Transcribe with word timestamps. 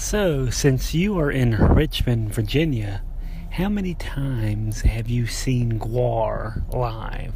So, 0.00 0.48
since 0.48 0.94
you 0.94 1.18
are 1.20 1.30
in 1.30 1.54
Richmond, 1.54 2.32
Virginia, 2.32 3.02
how 3.50 3.68
many 3.68 3.94
times 3.94 4.80
have 4.80 5.10
you 5.10 5.26
seen 5.26 5.78
GWAR 5.78 6.72
live? 6.72 7.34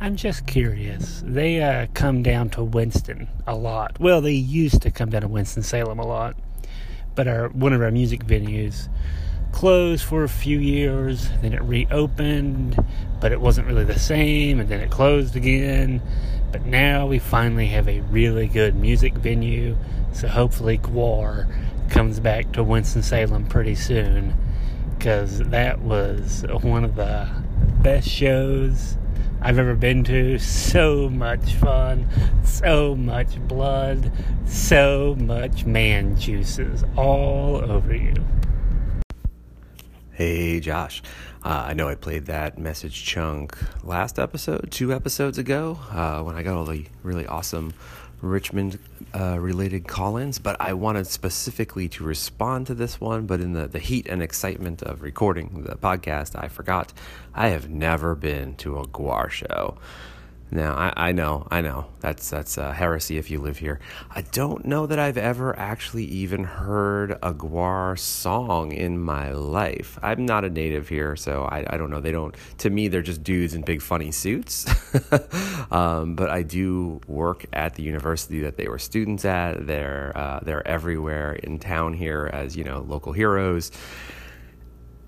I'm 0.00 0.14
just 0.14 0.46
curious. 0.46 1.20
They 1.26 1.60
uh, 1.60 1.88
come 1.92 2.22
down 2.22 2.50
to 2.50 2.62
Winston 2.62 3.28
a 3.44 3.56
lot. 3.56 3.98
Well, 3.98 4.20
they 4.20 4.32
used 4.32 4.82
to 4.82 4.92
come 4.92 5.10
down 5.10 5.22
to 5.22 5.28
Winston-Salem 5.28 5.98
a 5.98 6.06
lot. 6.06 6.36
But 7.16 7.26
our 7.26 7.48
one 7.48 7.72
of 7.72 7.82
our 7.82 7.90
music 7.90 8.24
venues 8.24 8.88
closed 9.50 10.04
for 10.04 10.22
a 10.22 10.28
few 10.28 10.60
years, 10.60 11.28
then 11.42 11.52
it 11.52 11.62
reopened, 11.62 12.82
but 13.20 13.32
it 13.32 13.40
wasn't 13.40 13.66
really 13.66 13.84
the 13.84 13.98
same, 13.98 14.60
and 14.60 14.68
then 14.68 14.80
it 14.80 14.90
closed 14.90 15.34
again. 15.34 16.00
But 16.52 16.66
now 16.66 17.08
we 17.08 17.18
finally 17.18 17.66
have 17.66 17.88
a 17.88 18.00
really 18.02 18.46
good 18.46 18.76
music 18.76 19.14
venue, 19.14 19.76
so 20.14 20.28
hopefully 20.28 20.78
GWAR 20.78 21.46
comes 21.90 22.18
back 22.20 22.52
to 22.52 22.64
Winston-Salem 22.64 23.46
pretty 23.46 23.74
soon, 23.74 24.34
because 24.96 25.40
that 25.40 25.82
was 25.82 26.46
one 26.62 26.84
of 26.84 26.96
the 26.96 27.28
best 27.82 28.08
shows 28.08 28.96
I've 29.42 29.58
ever 29.58 29.74
been 29.74 30.04
to. 30.04 30.38
So 30.38 31.10
much 31.10 31.52
fun, 31.54 32.08
so 32.42 32.94
much 32.94 33.38
blood, 33.40 34.10
so 34.46 35.14
much 35.18 35.66
man 35.66 36.16
juices 36.16 36.82
all 36.96 37.56
over 37.56 37.94
you. 37.94 38.14
Hey, 40.12 40.60
Josh. 40.60 41.02
Uh, 41.42 41.64
I 41.66 41.74
know 41.74 41.88
I 41.88 41.94
played 41.94 42.24
that 42.26 42.56
message 42.56 43.04
chunk 43.04 43.58
last 43.84 44.18
episode, 44.18 44.68
two 44.70 44.94
episodes 44.94 45.36
ago, 45.36 45.78
uh, 45.90 46.22
when 46.22 46.36
I 46.36 46.42
got 46.42 46.56
all 46.56 46.64
the 46.64 46.86
really 47.02 47.26
awesome 47.26 47.74
Richmond 48.24 48.78
uh, 49.14 49.38
related 49.38 49.86
call 49.86 50.16
ins, 50.16 50.38
but 50.38 50.60
I 50.60 50.72
wanted 50.72 51.06
specifically 51.06 51.88
to 51.90 52.04
respond 52.04 52.66
to 52.68 52.74
this 52.74 53.00
one. 53.00 53.26
But 53.26 53.40
in 53.40 53.52
the, 53.52 53.68
the 53.68 53.78
heat 53.78 54.06
and 54.08 54.22
excitement 54.22 54.82
of 54.82 55.02
recording 55.02 55.64
the 55.64 55.76
podcast, 55.76 56.34
I 56.34 56.48
forgot 56.48 56.92
I 57.34 57.48
have 57.48 57.68
never 57.68 58.14
been 58.14 58.56
to 58.56 58.78
a 58.78 58.86
GWAR 58.86 59.30
show. 59.30 59.76
Now 60.54 60.74
I, 60.74 61.08
I 61.08 61.12
know, 61.12 61.48
I 61.50 61.62
know 61.62 61.86
that's 61.98 62.30
that's 62.30 62.54
heresy 62.54 63.18
if 63.18 63.28
you 63.28 63.40
live 63.40 63.58
here. 63.58 63.80
I 64.08 64.22
don't 64.22 64.64
know 64.64 64.86
that 64.86 65.00
I've 65.00 65.18
ever 65.18 65.58
actually 65.58 66.04
even 66.04 66.44
heard 66.44 67.10
a 67.10 67.34
GWAR 67.34 67.98
song 67.98 68.70
in 68.70 69.00
my 69.00 69.32
life. 69.32 69.98
I'm 70.00 70.24
not 70.24 70.44
a 70.44 70.50
native 70.50 70.88
here, 70.88 71.16
so 71.16 71.42
I, 71.42 71.66
I 71.68 71.76
don't 71.76 71.90
know. 71.90 72.00
They 72.00 72.12
don't. 72.12 72.36
To 72.58 72.70
me, 72.70 72.86
they're 72.86 73.02
just 73.02 73.24
dudes 73.24 73.54
in 73.54 73.62
big 73.62 73.82
funny 73.82 74.12
suits. 74.12 74.64
um, 75.72 76.14
but 76.14 76.30
I 76.30 76.44
do 76.44 77.00
work 77.08 77.46
at 77.52 77.74
the 77.74 77.82
university 77.82 78.38
that 78.42 78.56
they 78.56 78.68
were 78.68 78.78
students 78.78 79.24
at. 79.24 79.66
They're 79.66 80.12
uh, 80.14 80.38
they're 80.44 80.66
everywhere 80.68 81.32
in 81.32 81.58
town 81.58 81.94
here 81.94 82.30
as 82.32 82.56
you 82.56 82.62
know 82.62 82.86
local 82.88 83.12
heroes 83.12 83.72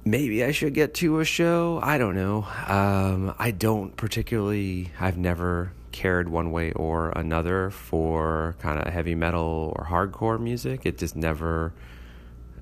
maybe 0.07 0.45
I 0.45 0.53
should 0.53 0.73
get 0.73 0.95
to 0.95 1.19
a 1.19 1.25
show. 1.25 1.81
I 1.83 1.99
don't 1.99 2.15
know. 2.15 2.47
Um, 2.69 3.35
I 3.39 3.51
don't 3.51 3.95
particularly, 3.97 4.93
I've 5.01 5.19
never 5.19 5.73
cared 5.91 6.29
one 6.29 6.53
way 6.53 6.73
or 6.73 7.11
another 7.11 7.71
for 7.71 8.55
kind 8.61 8.79
of 8.81 8.93
heavy 8.93 9.17
metal 9.17 9.75
or 9.77 9.85
hardcore 9.85 10.41
music. 10.41 10.87
It 10.87 10.97
just 10.97 11.17
never, 11.17 11.75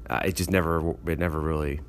uh, 0.08 0.22
it 0.24 0.36
just 0.36 0.50
never, 0.50 0.94
it 1.06 1.18
never 1.18 1.38
really 1.38 1.80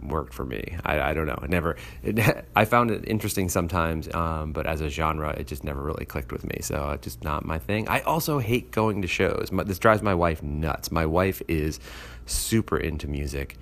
worked 0.00 0.32
for 0.32 0.44
me. 0.44 0.76
I, 0.84 1.00
I 1.00 1.12
don't 1.12 1.26
know. 1.26 1.40
It 1.42 1.50
never, 1.50 1.76
it, 2.04 2.46
I 2.54 2.64
found 2.64 2.92
it 2.92 3.04
interesting 3.08 3.48
sometimes, 3.48 4.12
um, 4.14 4.52
but 4.52 4.66
as 4.66 4.80
a 4.80 4.88
genre, 4.88 5.30
it 5.30 5.48
just 5.48 5.64
never 5.64 5.82
really 5.82 6.04
clicked 6.04 6.30
with 6.30 6.44
me. 6.44 6.58
So 6.60 6.90
it's 6.90 7.04
just 7.04 7.24
not 7.24 7.44
my 7.44 7.58
thing. 7.58 7.88
I 7.88 8.00
also 8.02 8.38
hate 8.38 8.70
going 8.70 9.02
to 9.02 9.08
shows. 9.08 9.50
My, 9.50 9.64
this 9.64 9.80
drives 9.80 10.02
my 10.02 10.14
wife 10.14 10.40
nuts. 10.40 10.92
My 10.92 11.04
wife 11.04 11.42
is 11.48 11.80
super 12.26 12.78
into 12.78 13.08
music 13.08 13.58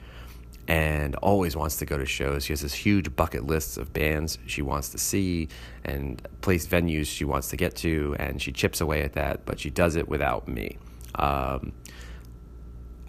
and 0.69 1.14
always 1.16 1.56
wants 1.56 1.77
to 1.77 1.86
go 1.86 1.97
to 1.97 2.05
shows. 2.05 2.44
She 2.44 2.52
has 2.52 2.61
this 2.61 2.74
huge 2.74 3.16
bucket 3.16 3.47
list 3.47 3.78
of 3.78 3.92
bands 3.92 4.38
she 4.47 4.61
wants 4.61 4.91
to 4.91 4.98
see 4.98 5.48
and 5.82 6.22
place 6.42 6.66
venues 6.66 7.06
she 7.06 7.25
wants 7.25 7.48
to 7.48 7.56
get 7.56 7.75
to, 7.76 8.15
and 8.19 8.41
she 8.41 8.53
chips 8.53 8.82
away 8.82 9.03
at 9.03 9.15
that, 9.15 9.47
but 9.47 9.59
she 9.59 9.70
does 9.70 9.97
it 9.97 10.09
without 10.09 10.47
me. 10.47 10.76
Um, 11.15 11.72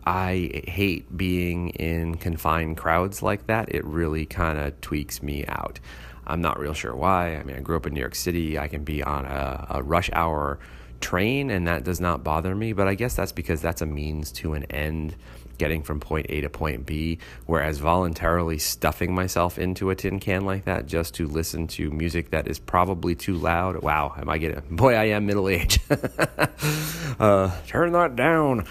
I 0.05 0.63
hate 0.67 1.15
being 1.15 1.69
in 1.71 2.15
confined 2.15 2.77
crowds 2.77 3.21
like 3.21 3.47
that. 3.47 3.75
It 3.75 3.83
really 3.83 4.25
kind 4.25 4.57
of 4.57 4.79
tweaks 4.79 5.21
me 5.21 5.45
out. 5.47 5.79
I'm 6.25 6.41
not 6.41 6.57
real 6.59 6.73
sure 6.73 6.95
why. 6.95 7.35
I 7.35 7.43
mean, 7.43 7.57
I 7.57 7.59
grew 7.59 7.75
up 7.75 7.85
in 7.85 7.93
New 7.93 7.99
York 7.99 8.15
City. 8.15 8.57
I 8.57 8.69
can 8.69 8.83
be 8.83 9.03
on 9.03 9.25
a, 9.25 9.67
a 9.69 9.83
rush 9.83 10.09
hour 10.13 10.59
train, 11.01 11.49
and 11.49 11.67
that 11.67 11.83
does 11.83 11.99
not 11.99 12.23
bother 12.23 12.55
me, 12.55 12.71
but 12.71 12.87
I 12.87 12.95
guess 12.95 13.15
that's 13.15 13.31
because 13.31 13.61
that's 13.61 13.81
a 13.81 13.85
means 13.85 14.31
to 14.33 14.53
an 14.53 14.63
end 14.65 15.15
getting 15.59 15.83
from 15.83 15.99
point 15.99 16.25
A 16.29 16.41
to 16.41 16.49
point 16.49 16.87
B, 16.87 17.19
whereas 17.45 17.77
voluntarily 17.77 18.57
stuffing 18.57 19.13
myself 19.13 19.59
into 19.59 19.91
a 19.91 19.95
tin 19.95 20.19
can 20.19 20.45
like 20.45 20.65
that 20.65 20.87
just 20.87 21.13
to 21.15 21.27
listen 21.27 21.67
to 21.67 21.91
music 21.91 22.31
that 22.31 22.47
is 22.47 22.57
probably 22.57 23.13
too 23.13 23.35
loud. 23.35 23.83
Wow, 23.83 24.15
am 24.17 24.29
I 24.29 24.39
getting 24.39 24.61
boy? 24.75 24.95
I 24.95 25.05
am 25.05 25.27
middle 25.27 25.47
age. 25.47 25.79
uh, 27.19 27.51
turn 27.67 27.91
that 27.91 28.15
down. 28.15 28.65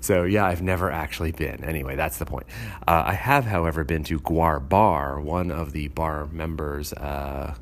So 0.00 0.24
yeah, 0.24 0.46
I've 0.46 0.62
never 0.62 0.90
actually 0.90 1.32
been. 1.32 1.64
Anyway, 1.64 1.96
that's 1.96 2.18
the 2.18 2.26
point. 2.26 2.46
Uh, 2.86 3.04
I 3.06 3.14
have, 3.14 3.44
however, 3.44 3.84
been 3.84 4.04
to 4.04 4.20
GWAR 4.20 4.68
Bar. 4.68 5.20
One 5.20 5.50
of 5.50 5.72
the 5.72 5.88
bar 5.88 6.26
members 6.26 6.92
uh, 6.92 7.54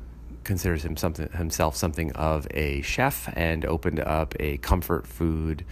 considers 0.43 0.85
him 0.85 0.97
something, 0.97 1.29
himself 1.29 1.75
something 1.75 2.11
of 2.13 2.47
a 2.51 2.81
chef 2.81 3.31
and 3.35 3.65
opened 3.65 3.99
up 3.99 4.33
a 4.39 4.57
comfort 4.57 5.05
food 5.05 5.65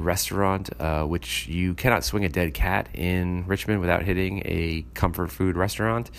restaurant, 0.00 0.70
uh, 0.80 1.04
which 1.04 1.46
you 1.48 1.74
cannot 1.74 2.04
swing 2.04 2.24
a 2.24 2.28
dead 2.28 2.54
cat 2.54 2.88
in 2.94 3.46
Richmond 3.46 3.80
without 3.80 4.02
hitting 4.02 4.42
a 4.44 4.84
comfort 4.94 5.30
food 5.30 5.56
restaurant. 5.56 6.10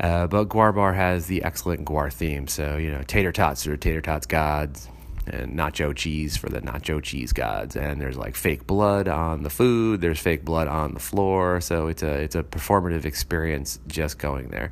Uh, 0.00 0.26
but 0.28 0.48
GWAR 0.48 0.74
Bar 0.74 0.94
has 0.94 1.26
the 1.26 1.42
excellent 1.42 1.84
GWAR 1.84 2.12
theme. 2.12 2.46
So, 2.46 2.76
you 2.76 2.90
know, 2.90 3.02
tater 3.02 3.32
tots 3.32 3.66
are 3.66 3.76
tater 3.76 4.00
tots 4.00 4.26
gods, 4.26 4.88
and 5.28 5.58
nacho 5.58 5.94
cheese 5.94 6.36
for 6.36 6.48
the 6.48 6.60
nacho 6.60 7.02
cheese 7.02 7.32
gods. 7.32 7.76
And 7.76 8.00
there's 8.00 8.16
like 8.16 8.34
fake 8.34 8.66
blood 8.66 9.08
on 9.08 9.42
the 9.42 9.50
food, 9.50 10.00
there's 10.00 10.18
fake 10.18 10.44
blood 10.44 10.68
on 10.68 10.94
the 10.94 11.00
floor. 11.00 11.60
So 11.60 11.88
it's 11.88 12.02
a, 12.02 12.14
it's 12.14 12.34
a 12.34 12.42
performative 12.42 13.04
experience 13.04 13.78
just 13.86 14.18
going 14.18 14.48
there. 14.48 14.70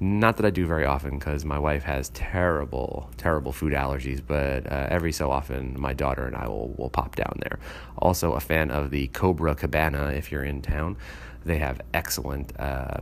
Not 0.00 0.38
that 0.38 0.46
I 0.46 0.50
do 0.50 0.66
very 0.66 0.84
often 0.84 1.16
because 1.16 1.44
my 1.44 1.60
wife 1.60 1.84
has 1.84 2.08
terrible, 2.08 3.08
terrible 3.18 3.52
food 3.52 3.72
allergies, 3.72 4.20
but 4.26 4.66
uh, 4.66 4.88
every 4.90 5.12
so 5.12 5.30
often 5.30 5.78
my 5.78 5.92
daughter 5.92 6.26
and 6.26 6.34
I 6.34 6.48
will, 6.48 6.74
will 6.76 6.90
pop 6.90 7.14
down 7.14 7.38
there. 7.40 7.60
Also, 7.98 8.32
a 8.32 8.40
fan 8.40 8.72
of 8.72 8.90
the 8.90 9.06
Cobra 9.08 9.54
Cabana 9.54 10.06
if 10.06 10.32
you're 10.32 10.42
in 10.42 10.60
town. 10.60 10.96
They 11.44 11.58
have 11.58 11.80
excellent, 11.94 12.58
uh, 12.58 12.96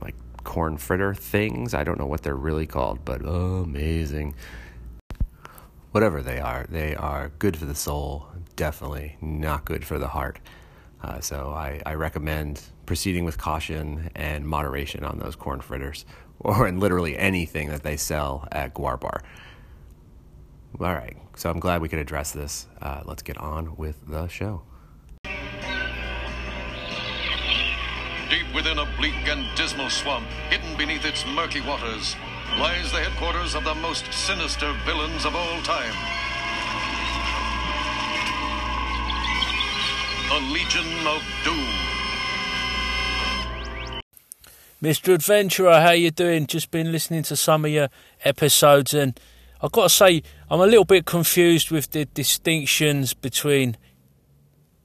like, 0.00 0.14
corn 0.44 0.76
fritter 0.76 1.14
things. 1.14 1.74
I 1.74 1.82
don't 1.82 1.98
know 1.98 2.06
what 2.06 2.22
they're 2.22 2.36
really 2.36 2.66
called, 2.66 3.04
but 3.04 3.22
amazing. 3.24 4.36
Whatever 5.92 6.22
they 6.22 6.38
are, 6.38 6.66
they 6.68 6.94
are 6.94 7.32
good 7.40 7.56
for 7.56 7.64
the 7.64 7.74
soul, 7.74 8.28
definitely 8.54 9.16
not 9.20 9.64
good 9.64 9.84
for 9.84 9.98
the 9.98 10.06
heart. 10.06 10.38
Uh, 11.02 11.18
so 11.20 11.50
I, 11.50 11.82
I 11.84 11.94
recommend 11.94 12.62
proceeding 12.86 13.24
with 13.24 13.38
caution 13.38 14.10
and 14.14 14.46
moderation 14.46 15.02
on 15.02 15.18
those 15.18 15.34
corn 15.34 15.60
fritters, 15.60 16.04
or 16.38 16.68
in 16.68 16.78
literally 16.78 17.16
anything 17.16 17.68
that 17.70 17.82
they 17.82 17.96
sell 17.96 18.46
at 18.52 18.74
GWAR 18.74 19.00
Bar. 19.00 19.22
All 20.78 20.94
right, 20.94 21.16
so 21.34 21.50
I'm 21.50 21.58
glad 21.58 21.82
we 21.82 21.88
could 21.88 21.98
address 21.98 22.30
this. 22.30 22.68
Uh, 22.80 23.02
let's 23.04 23.22
get 23.22 23.36
on 23.38 23.76
with 23.76 23.96
the 24.06 24.28
show. 24.28 24.62
Deep 28.30 28.54
within 28.54 28.78
a 28.78 28.86
bleak 28.96 29.26
and 29.26 29.44
dismal 29.56 29.90
swamp, 29.90 30.26
hidden 30.48 30.76
beneath 30.76 31.04
its 31.04 31.26
murky 31.26 31.60
waters, 31.60 32.14
lies 32.58 32.90
the 32.92 32.98
headquarters 32.98 33.54
of 33.54 33.64
the 33.64 33.74
most 33.74 34.12
sinister 34.12 34.72
villains 34.84 35.24
of 35.24 35.34
all 35.36 35.62
time. 35.62 35.94
The 40.28 40.40
Legion 40.52 41.06
of 41.06 41.22
Doom. 41.44 41.90
Mr. 44.82 45.14
Adventurer, 45.14 45.80
how 45.80 45.90
you 45.90 46.10
doing? 46.10 46.46
Just 46.46 46.70
been 46.70 46.90
listening 46.90 47.22
to 47.24 47.36
some 47.36 47.64
of 47.64 47.70
your 47.70 47.88
episodes, 48.24 48.94
and 48.94 49.18
I've 49.60 49.72
got 49.72 49.84
to 49.84 49.88
say 49.90 50.22
I'm 50.50 50.60
a 50.60 50.66
little 50.66 50.86
bit 50.86 51.04
confused 51.04 51.70
with 51.70 51.90
the 51.90 52.06
distinctions 52.06 53.12
between 53.12 53.76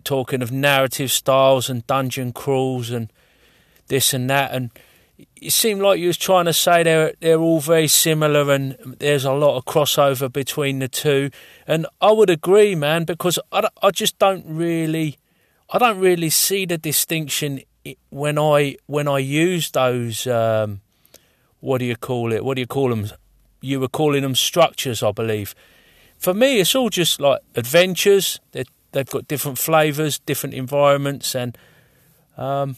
talking 0.03 0.41
of 0.41 0.51
narrative 0.51 1.11
styles 1.11 1.69
and 1.69 1.87
dungeon 1.87 2.33
crawls 2.33 2.89
and 2.89 3.11
this 3.87 4.13
and 4.13 4.29
that, 4.29 4.51
and 4.53 4.71
it 5.17 5.51
seemed 5.51 5.81
like 5.81 5.99
you 5.99 6.07
was 6.07 6.17
trying 6.17 6.45
to 6.45 6.53
say 6.53 6.83
they're 6.83 7.13
they're 7.19 7.39
all 7.39 7.59
very 7.59 7.87
similar 7.87 8.51
and 8.51 8.77
there's 8.99 9.25
a 9.25 9.33
lot 9.33 9.57
of 9.57 9.65
crossover 9.65 10.31
between 10.31 10.79
the 10.79 10.87
two, 10.87 11.29
and 11.67 11.87
I 12.01 12.11
would 12.11 12.29
agree, 12.29 12.75
man, 12.75 13.05
because 13.05 13.39
I, 13.51 13.67
I 13.81 13.91
just 13.91 14.17
don't 14.19 14.45
really 14.45 15.17
I 15.69 15.77
don't 15.77 15.99
really 15.99 16.29
see 16.29 16.65
the 16.65 16.77
distinction 16.77 17.61
when 18.09 18.37
I 18.37 18.77
when 18.87 19.07
I 19.07 19.19
use 19.19 19.71
those. 19.71 20.27
Um, 20.27 20.81
what 21.59 21.79
do 21.79 21.85
you 21.85 21.95
call 21.95 22.31
it? 22.31 22.43
What 22.43 22.55
do 22.55 22.61
you 22.61 22.67
call 22.67 22.89
them? 22.89 23.09
You 23.61 23.79
were 23.79 23.87
calling 23.87 24.21
them 24.21 24.35
structures, 24.35 25.01
I 25.01 25.11
believe. 25.11 25.55
For 26.17 26.33
me, 26.33 26.59
it's 26.59 26.75
all 26.75 26.89
just 26.89 27.19
like 27.19 27.41
adventures. 27.55 28.39
They're 28.51 28.65
they've 28.95 29.09
got 29.09 29.27
different 29.27 29.59
flavours, 29.59 30.19
different 30.19 30.55
environments, 30.55 31.35
and 31.35 31.57
um, 32.37 32.77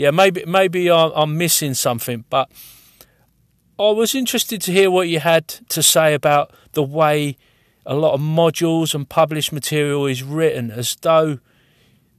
yeah, 0.00 0.10
maybe 0.10 0.42
maybe 0.46 0.90
I'm 0.90 1.36
missing 1.36 1.74
something, 1.74 2.24
but 2.30 2.50
I 3.78 3.90
was 3.90 4.14
interested 4.14 4.62
to 4.62 4.72
hear 4.72 4.90
what 4.90 5.10
you 5.10 5.20
had 5.20 5.46
to 5.46 5.82
say 5.82 6.14
about 6.14 6.54
the 6.72 6.82
way 6.82 7.36
a 7.84 7.94
lot 7.94 8.14
of 8.14 8.20
modules 8.20 8.94
and 8.94 9.06
published 9.06 9.52
material 9.52 10.06
is 10.06 10.22
written, 10.22 10.70
as 10.70 10.96
though 11.02 11.38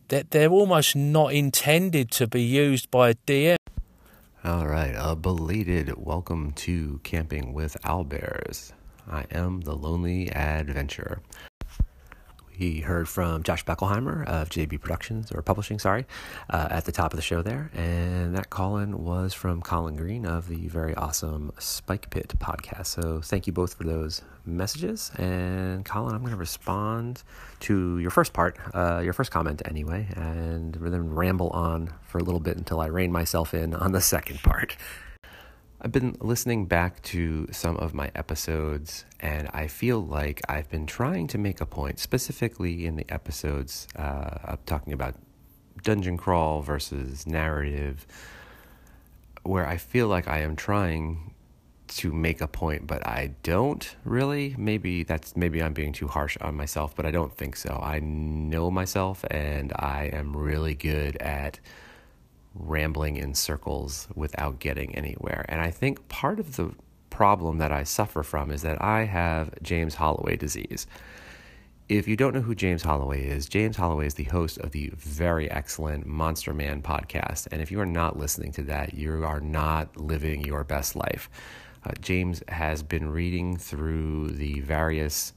that 0.10 0.30
they're 0.30 0.51
almost 0.51 0.95
not 0.95 1.33
intended 1.33 2.12
to 2.12 2.28
be 2.28 2.44
used 2.44 2.92
by 2.92 3.10
a 3.10 3.16
DM. 3.25 3.56
All 4.44 4.68
right, 4.68 4.94
a 4.95 5.16
belated 5.16 5.92
welcome 5.98 6.51
to 6.57 7.00
Camping 7.01 7.51
with 7.51 7.77
Owlbears. 7.84 8.74
I 9.10 9.25
am 9.31 9.62
the 9.62 9.75
Lonely 9.75 10.31
Adventurer. 10.31 11.24
He 12.62 12.81
heard 12.81 13.10
from 13.10 13.42
Josh 13.42 13.66
Beckelheimer 13.66 14.24
of 14.28 14.50
JB 14.50 14.81
Productions, 14.81 15.31
or 15.31 15.42
Publishing, 15.42 15.80
sorry, 15.80 16.06
uh, 16.48 16.68
at 16.69 16.86
the 16.86 16.92
top 16.92 17.12
of 17.12 17.18
the 17.18 17.24
show 17.24 17.42
there. 17.42 17.72
And 17.74 18.36
that 18.36 18.52
call 18.52 18.78
in 18.78 19.04
was 19.04 19.34
from 19.34 19.63
Colin 19.63 19.96
Green 19.96 20.28
of 20.28 20.48
the 20.48 20.68
very 20.68 20.94
awesome 20.94 21.52
Spike 21.58 22.12
Pit 22.12 22.36
podcast. 22.38 22.86
So 22.86 23.19
thank 23.19 23.48
you 23.48 23.52
both 23.52 23.74
for 23.74 23.84
those 23.84 24.22
messages. 24.46 25.12
And 25.18 25.84
Colin, 25.84 26.13
I'm 26.13 26.22
going 26.22 26.34
to 26.34 26.38
respond 26.38 27.24
to 27.62 27.98
your 27.98 28.12
first 28.12 28.31
part, 28.31 28.60
uh, 28.75 29.02
your 29.04 29.13
first 29.13 29.31
comment 29.31 29.63
anyway, 29.66 30.08
and 30.16 30.75
then 30.75 31.16
ramble 31.16 31.50
on 31.50 31.92
for 32.04 32.19
a 32.19 32.24
little 32.24 32.40
bit 32.40 32.58
until 32.58 32.80
I 32.80 32.86
rein 32.86 33.12
myself 33.12 33.56
in 33.56 33.74
on 33.74 33.92
the 33.92 34.02
second 34.02 34.38
part. 34.44 34.78
I've 35.83 35.92
been 35.92 36.16
listening 36.19 36.68
back 36.68 37.01
to 37.04 37.48
some 37.51 37.75
of 37.78 37.95
my 37.95 38.12
episodes, 38.13 39.04
and 39.19 39.50
I 39.51 39.66
feel 39.66 40.00
like 40.00 40.39
I've 40.48 40.69
been 40.69 40.86
trying 40.86 41.25
to 41.30 41.39
make 41.39 41.60
a 41.60 41.66
point, 41.66 41.98
specifically 41.98 42.86
in 42.86 42.98
the 42.98 43.06
episodes 43.10 43.88
uh, 43.95 44.57
talking 44.68 44.94
about 44.94 45.16
dungeon 45.81 46.18
crawl 46.18 46.62
versus 46.62 47.25
narrative, 47.25 48.06
where 49.42 49.66
I 49.66 49.78
feel 49.78 50.07
like 50.07 50.28
I 50.28 50.42
am 50.42 50.56
trying 50.56 51.33
to 51.88 52.13
make 52.13 52.42
a 52.42 52.48
point, 52.48 52.86
but 52.86 53.06
I 53.07 53.31
don't 53.42 53.95
really. 54.06 54.54
Maybe 54.60 55.01
that's 55.01 55.36
maybe 55.36 55.63
I'm 55.63 55.74
being 55.74 55.94
too 55.94 56.07
harsh 56.07 56.38
on 56.42 56.56
myself, 56.56 56.95
but 56.95 57.07
I 57.07 57.12
don't 57.12 57.36
think 57.36 57.56
so. 57.56 57.80
I 57.81 57.98
know 58.00 58.69
myself, 58.69 59.25
and 59.31 59.74
I 59.75 60.12
am 60.13 60.38
really 60.38 60.75
good 60.75 61.18
at 61.18 61.60
rambling 62.53 63.18
in 63.18 63.33
circles 63.33 64.07
without 64.15 64.59
getting 64.59 64.95
anywhere. 64.95 65.45
And 65.48 65.62
I 65.62 65.71
think 65.71 66.07
part 66.09 66.39
of 66.39 66.56
the 66.56 66.71
problem 67.09 67.57
that 67.59 67.71
I 67.71 67.83
suffer 67.83 68.24
from 68.24 68.51
is 68.51 68.62
that 68.63 68.81
I 68.81 69.03
have 69.06 69.62
James 69.62 69.95
Holloway 69.95 70.38
disease. 70.38 70.88
If 71.89 72.07
you 72.07 72.15
don't 72.15 72.33
know 72.33 72.42
who 72.42 72.56
James 72.56 72.83
Holloway 72.83 73.25
is, 73.25 73.50
James 73.50 73.75
Holloway 73.75 74.07
is 74.07 74.13
the 74.13 74.24
host 74.24 74.57
of 74.59 74.71
the 74.71 74.92
very 74.95 75.51
excellent 75.51 76.06
Monster 76.06 76.53
Man 76.53 76.81
podcast. 76.81 77.48
And 77.51 77.62
if 77.62 77.69
you 77.69 77.81
are 77.81 77.86
not 77.86 78.18
listening 78.18 78.53
to 78.53 78.63
that, 78.63 78.94
you 78.94 79.25
are 79.25 79.42
not 79.42 79.98
living 79.98 80.45
your 80.45 80.63
best 80.63 80.95
life. 80.95 81.30
Uh, 81.83 81.92
James 82.00 82.44
has 82.48 82.81
been 82.81 83.09
reading 83.09 83.57
through 83.57 84.30
the 84.30 84.62
various 84.62 85.33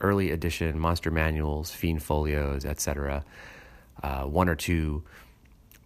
early 0.00 0.32
edition 0.32 0.78
monster 0.78 1.10
manuals, 1.10 1.70
fiend 1.70 2.02
folios, 2.02 2.64
etc. 2.64 3.24
Uh, 4.02 4.24
one 4.24 4.48
or 4.48 4.54
two 4.54 5.02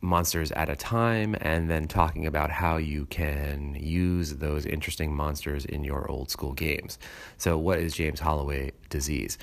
monsters 0.00 0.50
at 0.52 0.68
a 0.68 0.76
time 0.76 1.36
and 1.40 1.68
then 1.68 1.86
talking 1.86 2.26
about 2.26 2.50
how 2.50 2.76
you 2.76 3.06
can 3.06 3.76
use 3.78 4.36
those 4.36 4.64
interesting 4.66 5.14
monsters 5.14 5.64
in 5.64 5.84
your 5.84 6.10
old 6.10 6.30
school 6.30 6.52
games. 6.52 6.98
So 7.36 7.58
what 7.58 7.78
is 7.78 7.94
James 7.94 8.20
Holloway 8.20 8.72
disease? 8.88 9.38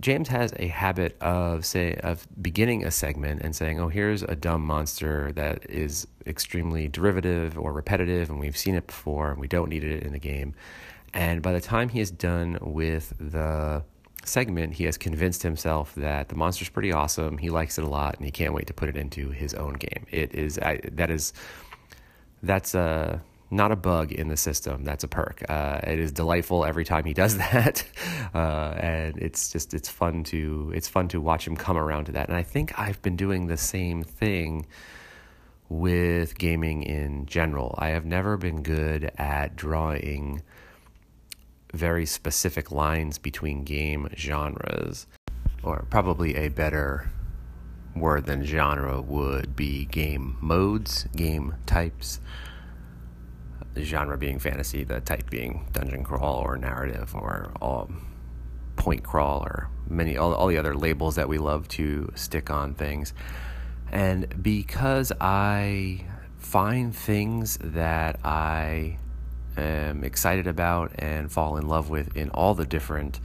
James 0.00 0.28
has 0.28 0.52
a 0.56 0.68
habit 0.68 1.16
of 1.20 1.66
say 1.66 1.94
of 1.96 2.26
beginning 2.40 2.84
a 2.84 2.90
segment 2.90 3.42
and 3.42 3.54
saying, 3.54 3.78
"Oh, 3.78 3.88
here's 3.88 4.22
a 4.22 4.34
dumb 4.34 4.62
monster 4.62 5.30
that 5.32 5.68
is 5.68 6.06
extremely 6.26 6.88
derivative 6.88 7.58
or 7.58 7.72
repetitive 7.72 8.30
and 8.30 8.40
we've 8.40 8.56
seen 8.56 8.74
it 8.74 8.86
before 8.86 9.30
and 9.30 9.40
we 9.40 9.48
don't 9.48 9.68
need 9.68 9.84
it 9.84 10.02
in 10.02 10.12
the 10.12 10.18
game." 10.18 10.54
And 11.12 11.42
by 11.42 11.52
the 11.52 11.60
time 11.60 11.90
he 11.90 12.00
is 12.00 12.10
done 12.10 12.58
with 12.60 13.12
the 13.18 13.82
segment, 14.24 14.74
he 14.74 14.84
has 14.84 14.96
convinced 14.96 15.42
himself 15.42 15.94
that 15.96 16.28
the 16.28 16.34
monster's 16.34 16.68
pretty 16.68 16.92
awesome. 16.92 17.38
He 17.38 17.50
likes 17.50 17.78
it 17.78 17.84
a 17.84 17.88
lot, 17.88 18.16
and 18.16 18.24
he 18.24 18.30
can't 18.30 18.54
wait 18.54 18.66
to 18.68 18.74
put 18.74 18.88
it 18.88 18.96
into 18.96 19.30
his 19.30 19.54
own 19.54 19.74
game. 19.74 20.06
It 20.10 20.34
is 20.34 20.58
I, 20.58 20.80
that 20.92 21.10
is 21.10 21.32
that's 22.42 22.74
a 22.74 23.22
not 23.50 23.72
a 23.72 23.76
bug 23.76 24.12
in 24.12 24.28
the 24.28 24.36
system. 24.36 24.84
That's 24.84 25.02
a 25.02 25.08
perk. 25.08 25.42
Uh, 25.48 25.80
it 25.82 25.98
is 25.98 26.12
delightful 26.12 26.64
every 26.64 26.84
time 26.84 27.04
he 27.04 27.14
does 27.14 27.36
that, 27.52 27.84
uh, 28.34 28.74
and 28.78 29.16
it's 29.18 29.52
just 29.52 29.74
it's 29.74 29.88
fun 29.88 30.24
to 30.24 30.72
it's 30.74 30.88
fun 30.88 31.08
to 31.08 31.20
watch 31.20 31.46
him 31.46 31.56
come 31.56 31.76
around 31.76 32.06
to 32.06 32.12
that. 32.12 32.28
And 32.28 32.36
I 32.36 32.42
think 32.42 32.78
I've 32.78 33.00
been 33.02 33.16
doing 33.16 33.46
the 33.46 33.56
same 33.56 34.02
thing 34.02 34.66
with 35.68 36.36
gaming 36.36 36.82
in 36.82 37.26
general. 37.26 37.74
I 37.78 37.88
have 37.88 38.04
never 38.04 38.36
been 38.36 38.62
good 38.62 39.10
at 39.16 39.56
drawing 39.56 40.42
very 41.72 42.06
specific 42.06 42.70
lines 42.70 43.18
between 43.18 43.64
game 43.64 44.08
genres, 44.16 45.06
or 45.62 45.86
probably 45.90 46.36
a 46.36 46.48
better 46.48 47.10
word 47.96 48.26
than 48.26 48.44
genre 48.44 49.00
would 49.00 49.56
be 49.56 49.84
game 49.86 50.36
modes, 50.40 51.04
game 51.16 51.54
types. 51.66 52.20
The 53.74 53.84
genre 53.84 54.18
being 54.18 54.38
fantasy, 54.38 54.84
the 54.84 55.00
type 55.00 55.30
being 55.30 55.66
dungeon 55.72 56.02
crawl 56.04 56.36
or 56.36 56.56
narrative 56.56 57.14
or 57.14 57.52
all 57.60 57.90
point 58.76 59.04
crawl 59.04 59.42
or 59.42 59.68
many 59.88 60.16
all, 60.16 60.34
all 60.34 60.48
the 60.48 60.56
other 60.56 60.74
labels 60.74 61.16
that 61.16 61.28
we 61.28 61.38
love 61.38 61.68
to 61.68 62.10
stick 62.14 62.50
on 62.50 62.74
things. 62.74 63.12
And 63.92 64.42
because 64.42 65.12
I 65.20 66.04
find 66.38 66.94
things 66.94 67.58
that 67.62 68.18
I 68.24 68.98
am 69.60 70.04
excited 70.04 70.46
about 70.46 70.92
and 70.98 71.30
fall 71.30 71.56
in 71.56 71.66
love 71.66 71.90
with 71.90 72.16
in 72.16 72.30
all 72.30 72.54
the 72.54 72.66
different 72.66 73.20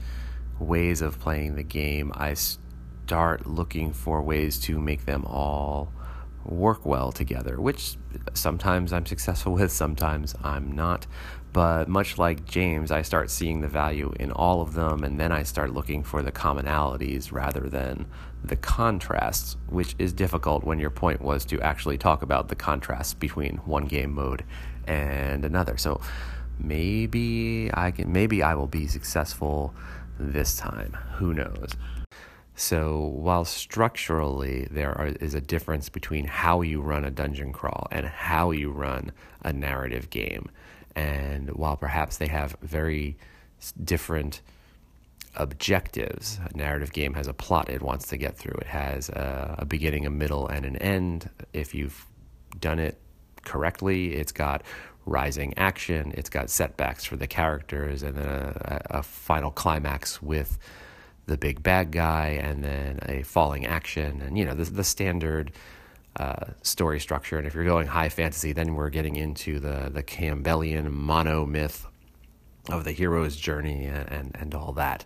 ways 0.58 1.02
of 1.02 1.18
playing 1.20 1.54
the 1.54 1.62
game, 1.62 2.12
I 2.14 2.34
start 2.34 3.46
looking 3.46 3.92
for 3.92 4.22
ways 4.22 4.58
to 4.60 4.80
make 4.80 5.04
them 5.04 5.24
all 5.24 5.92
work 6.46 6.86
well 6.86 7.12
together, 7.12 7.60
which 7.60 7.96
sometimes 8.34 8.92
I'm 8.92 9.06
successful 9.06 9.52
with, 9.58 9.72
sometimes 9.72 10.34
I'm 10.42 10.72
not. 10.72 11.06
But 11.52 11.88
much 11.88 12.18
like 12.18 12.44
James, 12.44 12.90
I 12.90 13.00
start 13.00 13.30
seeing 13.30 13.62
the 13.62 13.68
value 13.68 14.12
in 14.20 14.30
all 14.30 14.60
of 14.60 14.74
them, 14.74 15.02
and 15.02 15.18
then 15.18 15.32
I 15.32 15.42
start 15.42 15.72
looking 15.72 16.02
for 16.02 16.22
the 16.22 16.30
commonalities 16.30 17.32
rather 17.32 17.68
than 17.68 18.06
the 18.44 18.56
contrasts, 18.56 19.56
which 19.68 19.94
is 19.98 20.12
difficult 20.12 20.64
when 20.64 20.78
your 20.78 20.90
point 20.90 21.22
was 21.22 21.44
to 21.46 21.60
actually 21.62 21.96
talk 21.96 22.22
about 22.22 22.48
the 22.48 22.56
contrasts 22.56 23.14
between 23.14 23.56
one 23.58 23.86
game 23.86 24.12
mode 24.12 24.44
and 24.86 25.44
another. 25.44 25.78
So 25.78 26.00
maybe 26.58 27.70
I 27.72 27.90
can 27.90 28.12
maybe 28.12 28.42
I 28.42 28.54
will 28.54 28.66
be 28.66 28.86
successful 28.86 29.74
this 30.18 30.56
time. 30.56 30.96
Who 31.14 31.32
knows? 31.32 31.70
So 32.56 32.98
while 32.98 33.44
structurally 33.44 34.66
there 34.70 34.96
are, 34.98 35.06
is 35.06 35.34
a 35.34 35.40
difference 35.40 35.88
between 35.88 36.26
how 36.26 36.62
you 36.62 36.80
run 36.80 37.04
a 37.04 37.10
dungeon 37.10 37.52
crawl 37.52 37.86
and 37.92 38.06
how 38.06 38.50
you 38.50 38.70
run 38.70 39.12
a 39.42 39.52
narrative 39.52 40.10
game, 40.10 40.48
and 40.94 41.50
while 41.50 41.76
perhaps 41.76 42.16
they 42.16 42.28
have 42.28 42.56
very 42.62 43.16
different 43.84 44.40
objectives, 45.34 46.40
a 46.50 46.56
narrative 46.56 46.92
game 46.92 47.12
has 47.12 47.26
a 47.26 47.34
plot 47.34 47.68
it 47.68 47.82
wants 47.82 48.08
to 48.08 48.16
get 48.16 48.38
through. 48.38 48.58
It 48.58 48.68
has 48.68 49.10
a, 49.10 49.56
a 49.58 49.64
beginning, 49.66 50.06
a 50.06 50.10
middle, 50.10 50.48
and 50.48 50.64
an 50.64 50.76
end. 50.76 51.28
If 51.52 51.74
you've 51.74 52.06
done 52.58 52.78
it 52.78 52.98
correctly. 53.46 54.14
It's 54.14 54.32
got 54.32 54.62
rising 55.06 55.54
action. 55.56 56.12
It's 56.16 56.28
got 56.28 56.50
setbacks 56.50 57.04
for 57.04 57.16
the 57.16 57.26
characters, 57.26 58.02
and 58.02 58.16
then 58.16 58.26
a, 58.28 58.80
a, 58.90 59.02
final 59.02 59.50
climax 59.50 60.20
with 60.20 60.58
the 61.26 61.36
big 61.36 61.62
bad 61.62 61.90
guy, 61.90 62.38
and 62.42 62.64
then 62.64 63.00
a 63.02 63.22
falling 63.22 63.66
action, 63.66 64.22
and 64.22 64.38
you 64.38 64.44
know 64.44 64.54
the 64.54 64.64
the 64.64 64.84
standard. 64.84 65.52
Uh, 66.18 66.46
story 66.62 66.98
structure, 66.98 67.36
and 67.36 67.46
if 67.46 67.54
you're 67.54 67.62
going 67.62 67.86
high 67.86 68.08
fantasy, 68.08 68.50
then 68.50 68.74
we're 68.74 68.88
getting 68.88 69.16
into 69.16 69.60
the 69.60 69.90
the 69.92 70.02
Campbellian 70.02 70.90
mono 70.90 71.44
myth 71.44 71.86
of 72.70 72.84
the 72.84 72.92
hero's 72.92 73.36
journey 73.36 73.84
and, 73.84 74.10
and, 74.10 74.36
and 74.38 74.54
all 74.54 74.72
that. 74.72 75.04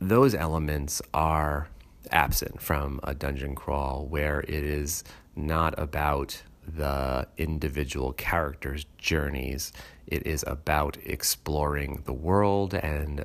Those 0.00 0.34
elements 0.34 1.00
are 1.14 1.68
absent 2.10 2.60
from 2.60 3.00
a 3.02 3.14
dungeon 3.14 3.54
crawl 3.54 4.06
where 4.06 4.40
it 4.40 4.50
is 4.50 5.04
not 5.34 5.78
about 5.78 6.42
the 6.66 7.26
individual 7.36 8.12
characters' 8.12 8.86
journeys. 8.98 9.72
It 10.06 10.26
is 10.26 10.44
about 10.46 10.98
exploring 11.04 12.02
the 12.04 12.12
world 12.12 12.74
and 12.74 13.24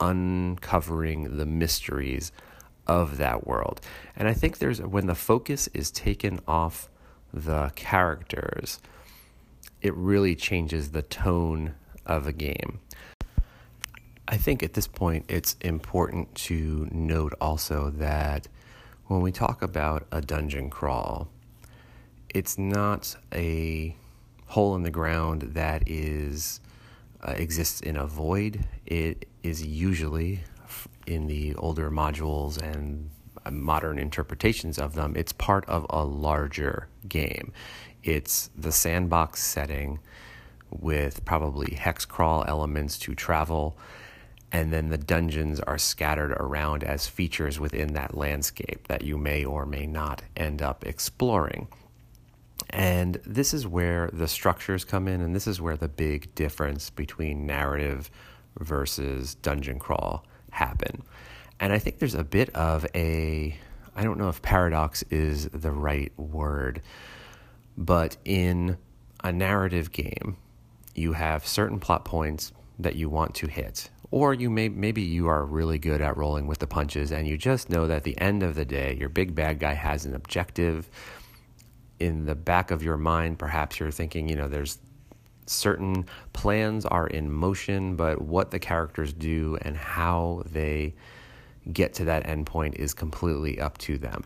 uncovering 0.00 1.36
the 1.36 1.46
mysteries 1.46 2.32
of 2.86 3.16
that 3.16 3.46
world. 3.46 3.80
And 4.14 4.28
I 4.28 4.32
think 4.32 4.58
there's 4.58 4.80
when 4.80 5.06
the 5.06 5.14
focus 5.14 5.68
is 5.74 5.90
taken 5.90 6.40
off 6.46 6.88
the 7.32 7.72
characters, 7.74 8.80
it 9.82 9.94
really 9.94 10.34
changes 10.34 10.90
the 10.90 11.02
tone 11.02 11.74
of 12.04 12.26
a 12.26 12.32
game. 12.32 12.80
I 14.28 14.36
think 14.36 14.62
at 14.62 14.74
this 14.74 14.86
point 14.86 15.24
it's 15.28 15.56
important 15.60 16.34
to 16.46 16.88
note 16.90 17.34
also 17.40 17.90
that 17.90 18.48
when 19.06 19.20
we 19.20 19.30
talk 19.30 19.62
about 19.62 20.06
a 20.10 20.20
dungeon 20.20 20.68
crawl, 20.68 21.28
it's 22.34 22.58
not 22.58 23.14
a 23.32 23.94
hole 24.46 24.74
in 24.74 24.82
the 24.82 24.90
ground 24.90 25.42
that 25.42 25.88
is 25.88 26.60
uh, 27.22 27.34
exists 27.36 27.80
in 27.80 27.96
a 27.96 28.06
void. 28.06 28.66
It 28.84 29.28
is 29.46 29.64
usually 29.64 30.40
in 31.06 31.26
the 31.26 31.54
older 31.56 31.90
modules 31.90 32.60
and 32.60 33.10
uh, 33.44 33.50
modern 33.50 33.98
interpretations 33.98 34.78
of 34.78 34.94
them. 34.94 35.14
It's 35.16 35.32
part 35.32 35.64
of 35.66 35.86
a 35.90 36.04
larger 36.04 36.88
game. 37.08 37.52
It's 38.02 38.50
the 38.56 38.72
sandbox 38.72 39.42
setting 39.42 40.00
with 40.70 41.24
probably 41.24 41.74
hex 41.74 42.04
crawl 42.04 42.44
elements 42.46 42.98
to 42.98 43.14
travel 43.14 43.76
and 44.52 44.72
then 44.72 44.88
the 44.88 44.98
dungeons 44.98 45.60
are 45.60 45.78
scattered 45.78 46.32
around 46.32 46.84
as 46.84 47.08
features 47.08 47.58
within 47.58 47.94
that 47.94 48.16
landscape 48.16 48.86
that 48.88 49.02
you 49.02 49.18
may 49.18 49.44
or 49.44 49.66
may 49.66 49.86
not 49.86 50.22
end 50.36 50.62
up 50.62 50.86
exploring. 50.86 51.68
And 52.70 53.20
this 53.24 53.52
is 53.52 53.66
where 53.66 54.08
the 54.12 54.28
structures 54.28 54.84
come 54.84 55.08
in, 55.08 55.20
and 55.20 55.34
this 55.34 55.46
is 55.46 55.60
where 55.60 55.76
the 55.76 55.88
big 55.88 56.34
difference 56.34 56.90
between 56.90 57.46
narrative 57.46 58.10
versus 58.58 59.34
dungeon 59.36 59.78
crawl 59.78 60.24
happen. 60.50 61.02
And 61.60 61.72
I 61.72 61.78
think 61.78 61.98
there's 61.98 62.14
a 62.14 62.24
bit 62.24 62.50
of 62.50 62.86
a, 62.94 63.56
I 63.94 64.02
don't 64.02 64.18
know 64.18 64.28
if 64.28 64.42
paradox 64.42 65.02
is 65.10 65.48
the 65.48 65.72
right 65.72 66.12
word, 66.18 66.82
but 67.76 68.16
in 68.24 68.76
a 69.24 69.32
narrative 69.32 69.92
game, 69.92 70.36
you 70.94 71.12
have 71.12 71.46
certain 71.46 71.80
plot 71.80 72.04
points 72.04 72.52
that 72.78 72.96
you 72.96 73.08
want 73.08 73.34
to 73.36 73.46
hit. 73.46 73.90
Or 74.10 74.32
you 74.32 74.50
may 74.50 74.68
maybe 74.68 75.02
you 75.02 75.26
are 75.26 75.44
really 75.44 75.78
good 75.78 76.00
at 76.00 76.16
rolling 76.16 76.46
with 76.46 76.58
the 76.58 76.66
punches 76.66 77.10
and 77.10 77.26
you 77.26 77.36
just 77.36 77.68
know 77.68 77.86
that 77.86 77.96
at 77.96 78.04
the 78.04 78.18
end 78.20 78.42
of 78.42 78.54
the 78.54 78.64
day 78.64 78.96
your 78.98 79.08
big 79.08 79.34
bad 79.34 79.58
guy 79.58 79.74
has 79.74 80.06
an 80.06 80.14
objective 80.14 80.88
in 81.98 82.26
the 82.26 82.34
back 82.34 82.70
of 82.70 82.82
your 82.82 82.96
mind, 82.96 83.38
perhaps 83.38 83.80
you're 83.80 83.90
thinking, 83.90 84.28
you 84.28 84.36
know, 84.36 84.48
there's 84.48 84.78
certain 85.46 86.06
plans 86.32 86.84
are 86.84 87.06
in 87.06 87.32
motion, 87.32 87.96
but 87.96 88.20
what 88.20 88.50
the 88.50 88.58
characters 88.58 89.12
do 89.12 89.58
and 89.62 89.76
how 89.76 90.42
they 90.46 90.94
get 91.72 91.94
to 91.94 92.04
that 92.04 92.24
endpoint 92.26 92.74
is 92.74 92.94
completely 92.94 93.60
up 93.60 93.78
to 93.78 93.98
them. 93.98 94.24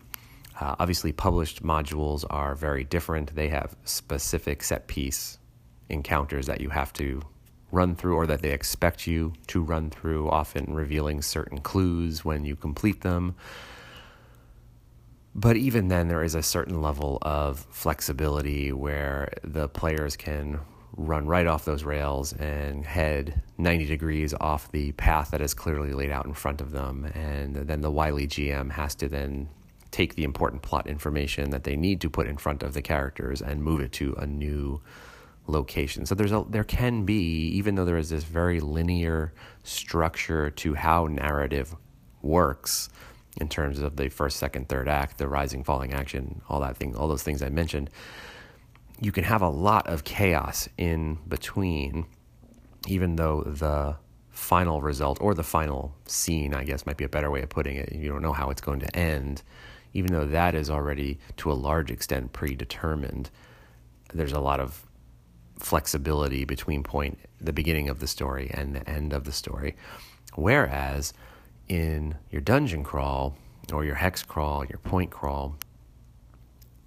Uh, 0.59 0.75
obviously, 0.79 1.11
published 1.11 1.63
modules 1.63 2.23
are 2.29 2.53
very 2.53 2.83
different. 2.83 3.35
They 3.35 3.47
have 3.49 3.75
specific 3.83 4.63
set 4.63 4.87
piece 4.87 5.39
encounters 5.89 6.45
that 6.47 6.61
you 6.61 6.69
have 6.69 6.93
to 6.93 7.21
run 7.71 7.95
through 7.95 8.15
or 8.15 8.27
that 8.27 8.41
they 8.41 8.51
expect 8.51 9.07
you 9.07 9.33
to 9.47 9.61
run 9.61 9.89
through, 9.89 10.29
often 10.29 10.73
revealing 10.73 11.21
certain 11.21 11.59
clues 11.59 12.23
when 12.23 12.45
you 12.45 12.55
complete 12.55 13.01
them. 13.01 13.35
But 15.33 15.55
even 15.55 15.87
then, 15.87 16.09
there 16.09 16.23
is 16.23 16.35
a 16.35 16.43
certain 16.43 16.81
level 16.81 17.17
of 17.21 17.65
flexibility 17.71 18.71
where 18.73 19.31
the 19.43 19.69
players 19.69 20.17
can 20.17 20.59
run 20.95 21.25
right 21.25 21.47
off 21.47 21.65
those 21.65 21.83
rails 21.83 22.33
and 22.33 22.85
head 22.85 23.41
90 23.57 23.85
degrees 23.85 24.33
off 24.39 24.71
the 24.71 24.91
path 24.93 25.31
that 25.31 25.41
is 25.41 25.53
clearly 25.53 25.93
laid 25.93 26.11
out 26.11 26.25
in 26.25 26.33
front 26.33 26.61
of 26.61 26.71
them. 26.71 27.05
And 27.15 27.55
then 27.55 27.81
the 27.81 27.91
wily 27.91 28.27
GM 28.27 28.71
has 28.71 28.95
to 28.95 29.07
then 29.07 29.49
take 29.91 30.15
the 30.15 30.23
important 30.23 30.61
plot 30.61 30.87
information 30.87 31.49
that 31.51 31.63
they 31.63 31.75
need 31.75 32.01
to 32.01 32.09
put 32.09 32.27
in 32.27 32.37
front 32.37 32.63
of 32.63 32.73
the 32.73 32.81
characters 32.81 33.41
and 33.41 33.63
move 33.63 33.81
it 33.81 33.91
to 33.93 34.13
a 34.17 34.25
new 34.25 34.81
location. 35.47 36.05
So 36.05 36.15
there's 36.15 36.31
a 36.31 36.45
there 36.49 36.63
can 36.63 37.03
be 37.03 37.47
even 37.49 37.75
though 37.75 37.85
there 37.85 37.97
is 37.97 38.09
this 38.09 38.23
very 38.23 38.59
linear 38.59 39.33
structure 39.63 40.49
to 40.51 40.75
how 40.75 41.07
narrative 41.07 41.75
works, 42.21 42.89
in 43.37 43.47
terms 43.47 43.79
of 43.79 43.95
the 43.95 44.09
first, 44.09 44.37
second, 44.37 44.67
third 44.67 44.87
act, 44.87 45.17
the 45.17 45.27
rising, 45.27 45.63
falling 45.63 45.93
action, 45.93 46.41
all 46.49 46.59
that 46.61 46.77
thing, 46.77 46.95
all 46.95 47.07
those 47.07 47.23
things 47.23 47.41
I 47.41 47.49
mentioned, 47.49 47.89
you 49.01 49.11
can 49.11 49.23
have 49.23 49.41
a 49.41 49.49
lot 49.49 49.87
of 49.87 50.03
chaos 50.03 50.69
in 50.77 51.17
between, 51.27 52.05
even 52.87 53.15
though 53.15 53.41
the 53.41 53.97
final 54.29 54.81
result 54.81 55.17
or 55.19 55.33
the 55.33 55.43
final 55.43 55.93
scene, 56.05 56.53
I 56.53 56.63
guess 56.63 56.85
might 56.85 56.97
be 56.97 57.03
a 57.03 57.09
better 57.09 57.31
way 57.31 57.41
of 57.41 57.49
putting 57.49 57.75
it. 57.75 57.91
You 57.91 58.09
don't 58.09 58.21
know 58.21 58.31
how 58.31 58.51
it's 58.51 58.61
going 58.61 58.79
to 58.79 58.95
end, 58.95 59.41
even 59.93 60.13
though 60.13 60.25
that 60.25 60.53
is 60.53 60.69
already 60.69 61.19
to 61.37 61.51
a 61.51 61.53
large 61.53 61.89
extent 61.89 62.31
predetermined. 62.31 63.31
There's 64.13 64.33
a 64.33 64.39
lot 64.39 64.59
of 64.59 64.85
flexibility 65.57 66.45
between 66.45 66.83
point 66.83 67.19
the 67.39 67.53
beginning 67.53 67.89
of 67.89 67.99
the 67.99 68.07
story 68.07 68.51
and 68.53 68.75
the 68.75 68.87
end 68.87 69.13
of 69.13 69.23
the 69.23 69.31
story. 69.31 69.75
Whereas 70.35 71.11
in 71.67 72.15
your 72.29 72.41
dungeon 72.41 72.83
crawl 72.83 73.35
or 73.73 73.83
your 73.83 73.95
hex 73.95 74.21
crawl, 74.21 74.63
your 74.65 74.79
point 74.79 75.09
crawl, 75.09 75.55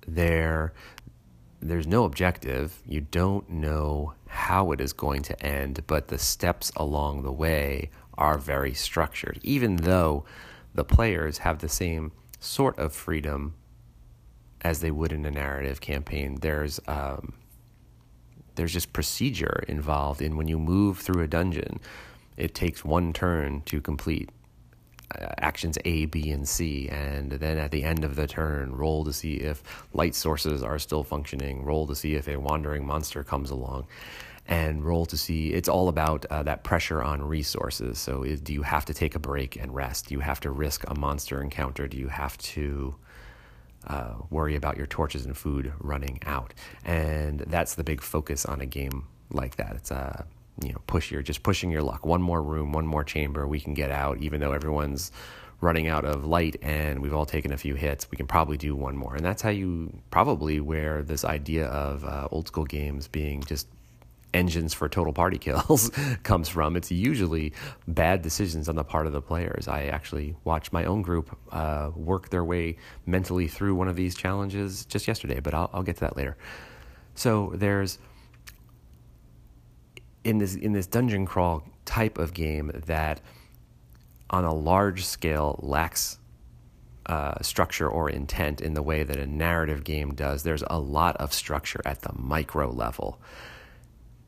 there 0.07 0.73
there's 1.65 1.87
no 1.87 2.05
objective. 2.05 2.83
You 2.87 3.01
don't 3.01 3.49
know 3.49 4.13
how 4.27 4.71
it 4.73 4.81
is 4.81 4.93
going 4.93 5.23
to 5.23 5.43
end, 5.45 5.83
but 5.87 6.09
the 6.09 6.19
steps 6.19 6.71
along 6.77 7.23
the 7.23 7.33
way 7.33 7.91
are 8.19 8.37
very 8.37 8.75
structured. 8.75 9.41
Even 9.43 9.77
though 9.77 10.25
the 10.75 10.85
players 10.85 11.39
have 11.39 11.61
the 11.61 11.69
same 11.69 12.13
sort 12.39 12.79
of 12.79 12.93
freedom 12.93 13.55
as 14.61 14.81
they 14.81 14.91
would 14.91 15.13
in 15.13 15.25
a 15.25 15.31
narrative 15.31 15.81
campaign, 15.81 16.39
there's 16.43 16.81
um, 16.87 17.33
there's 18.57 18.73
just 18.73 18.93
procedure 18.93 19.65
involved 19.67 20.21
in 20.21 20.37
when 20.37 20.49
you 20.49 20.59
move 20.59 20.99
through 20.99 21.23
a 21.23 21.29
dungeon. 21.29 21.81
It 22.37 22.55
takes 22.55 22.85
one 22.85 23.13
turn 23.13 23.63
to 23.63 23.81
complete 23.81 24.31
actions 25.39 25.79
A, 25.85 26.07
B, 26.07 26.31
and 26.31 26.49
C, 26.49 26.89
and 26.89 27.33
then 27.33 27.59
at 27.59 27.71
the 27.71 27.85
end 27.85 28.05
of 28.05 28.17
the 28.17 28.27
turn, 28.27 28.75
roll 28.75 29.05
to 29.05 29.13
see 29.13 29.35
if 29.35 29.63
light 29.93 30.15
sources 30.15 30.63
are 30.63 30.79
still 30.79 31.05
functioning, 31.05 31.65
roll 31.65 31.87
to 31.87 31.95
see 31.95 32.15
if 32.15 32.29
a 32.29 32.37
wandering 32.37 32.87
monster 32.87 33.25
comes 33.25 33.51
along, 33.51 33.87
and 34.47 34.85
roll 34.85 35.07
to 35.07 35.17
see. 35.17 35.53
It's 35.53 35.69
all 35.69 35.89
about 35.89 36.25
uh, 36.27 36.43
that 36.43 36.65
pressure 36.65 37.03
on 37.03 37.23
resources. 37.23 37.99
So, 37.99 38.23
is, 38.23 38.41
do 38.41 38.53
you 38.53 38.63
have 38.63 38.85
to 38.87 38.95
take 38.95 39.15
a 39.15 39.19
break 39.19 39.57
and 39.57 39.75
rest? 39.75 40.09
Do 40.09 40.15
you 40.15 40.21
have 40.21 40.41
to 40.41 40.51
risk 40.51 40.85
a 40.89 40.95
monster 40.99 41.41
encounter? 41.43 41.89
Do 41.89 41.97
you 41.97 42.09
have 42.09 42.37
to 42.39 42.95
uh, 43.87 44.15
worry 44.31 44.57
about 44.57 44.77
your 44.77 44.87
torches 44.87 45.25
and 45.25 45.37
food 45.37 45.73
running 45.79 46.21
out? 46.27 46.55
And 46.85 47.41
that's 47.41 47.75
the 47.75 47.85
big 47.85 48.01
focus 48.01 48.45
on 48.45 48.61
a 48.61 48.67
game 48.67 49.07
like 49.31 49.57
that. 49.57 49.77
It's 49.77 49.91
uh, 49.91 50.25
you 50.63 50.73
know 50.73 50.81
push 50.87 51.11
your 51.11 51.23
just 51.23 51.43
pushing 51.43 51.71
your 51.71 51.83
luck. 51.83 52.07
One 52.07 52.23
more 52.23 52.43
room 52.43 52.73
one 52.73 52.87
more 52.87 53.05
chamber 53.05 53.47
we 53.47 53.61
can 53.61 53.75
get 53.75 53.91
out 53.91 54.19
even 54.19 54.41
though 54.41 54.53
everyone's 54.53 55.11
running 55.61 55.89
out 55.89 56.05
of 56.05 56.25
light 56.25 56.57
and 56.63 57.01
we've 57.01 57.15
all 57.15 57.25
taken 57.25 57.53
a 57.53 57.57
few 57.57 57.75
hits 57.75 58.11
we 58.11 58.17
can 58.17 58.27
probably 58.27 58.57
do 58.57 58.75
one 58.75 58.97
more. 58.97 59.15
And 59.15 59.25
that's 59.25 59.43
how 59.43 59.51
you 59.51 59.93
probably 60.11 60.61
where 60.61 61.03
this 61.03 61.25
idea 61.25 61.67
of 61.67 62.05
uh, 62.05 62.29
old 62.31 62.47
school 62.49 62.65
games 62.65 63.09
being 63.09 63.43
just 63.43 63.69
engines 64.35 64.75
for 64.75 64.89
total 64.89 65.13
party 65.13 65.39
kills 65.39 65.91
comes 66.25 66.49
from. 66.49 66.77
It's 66.77 66.91
usually 66.91 67.53
bad 67.87 68.21
decisions 68.21 68.69
on 68.69 68.75
the 68.75 68.85
part 68.85 69.07
of 69.07 69.13
the 69.13 69.23
players. 69.23 69.69
I 69.69 69.85
actually 69.85 70.35
watched 70.45 70.73
my 70.73 70.85
own 70.85 71.03
group 71.03 71.37
uh, 71.53 71.91
work 71.95 72.31
their 72.31 72.45
way 72.45 72.77
mentally 73.07 73.47
through 73.47 73.77
one 73.77 73.89
of 73.89 73.97
these 73.97 74.15
challenges 74.15 74.85
just 74.85 75.09
yesterday 75.09 75.41
but 75.41 75.55
I'll, 75.55 75.71
I'll 75.73 75.83
get 75.83 75.97
to 75.97 76.01
that 76.01 76.17
later. 76.17 76.37
So 77.15 77.53
there's 77.55 77.99
in 80.25 80.39
this 80.39 80.55
in 80.55 80.73
this 80.73 80.87
dungeon 80.87 81.27
crawl 81.27 81.63
type 81.85 82.19
of 82.19 82.35
game 82.35 82.73
that 82.87 83.21
on 84.31 84.45
a 84.45 84.55
large 84.55 85.05
scale 85.05 85.61
lacks 85.63 86.19
uh, 87.07 87.35
structure 87.43 87.89
or 87.89 88.09
intent 88.09 88.61
in 88.61 88.75
the 88.75 88.83
way 88.83 89.03
that 89.03 89.19
a 89.19 89.27
narrative 89.27 89.85
game 89.85 90.15
does. 90.15 90.43
There's 90.43 90.65
a 90.69 90.79
lot 90.79 91.17
of 91.19 91.33
structure 91.33 91.81
at 91.85 92.01
the 92.03 92.13
micro 92.15 92.71
level. 92.71 93.21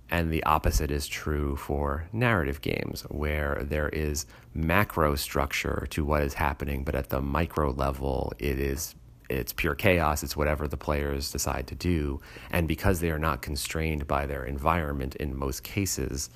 And 0.09 0.31
the 0.31 0.45
opposite 0.45 0.91
is 0.91 1.09
true 1.09 1.57
for 1.57 2.09
narrative 2.12 2.61
games, 2.61 3.03
where 3.09 3.62
there 3.65 3.88
is 3.88 4.26
macro 4.55 5.17
structure 5.17 5.87
to 5.91 6.05
what 6.05 6.23
is 6.23 6.35
happening, 6.35 6.85
but 6.85 6.95
at 6.95 7.09
the 7.09 7.21
micro 7.21 7.71
level, 7.71 8.33
it 8.38 8.61
is 8.61 8.95
it's 9.28 9.52
pure 9.52 9.75
chaos. 9.75 10.23
It's 10.23 10.37
whatever 10.37 10.68
the 10.68 10.76
players 10.76 11.30
decide 11.30 11.66
to 11.68 11.75
do. 11.75 12.21
And 12.50 12.68
because 12.68 13.00
they 13.00 13.11
are 13.11 13.18
not 13.18 13.42
constrained 13.42 14.06
by 14.06 14.26
their 14.26 14.45
environment 14.45 15.16
in 15.16 15.37
most 15.37 15.62
cases, 15.62 16.30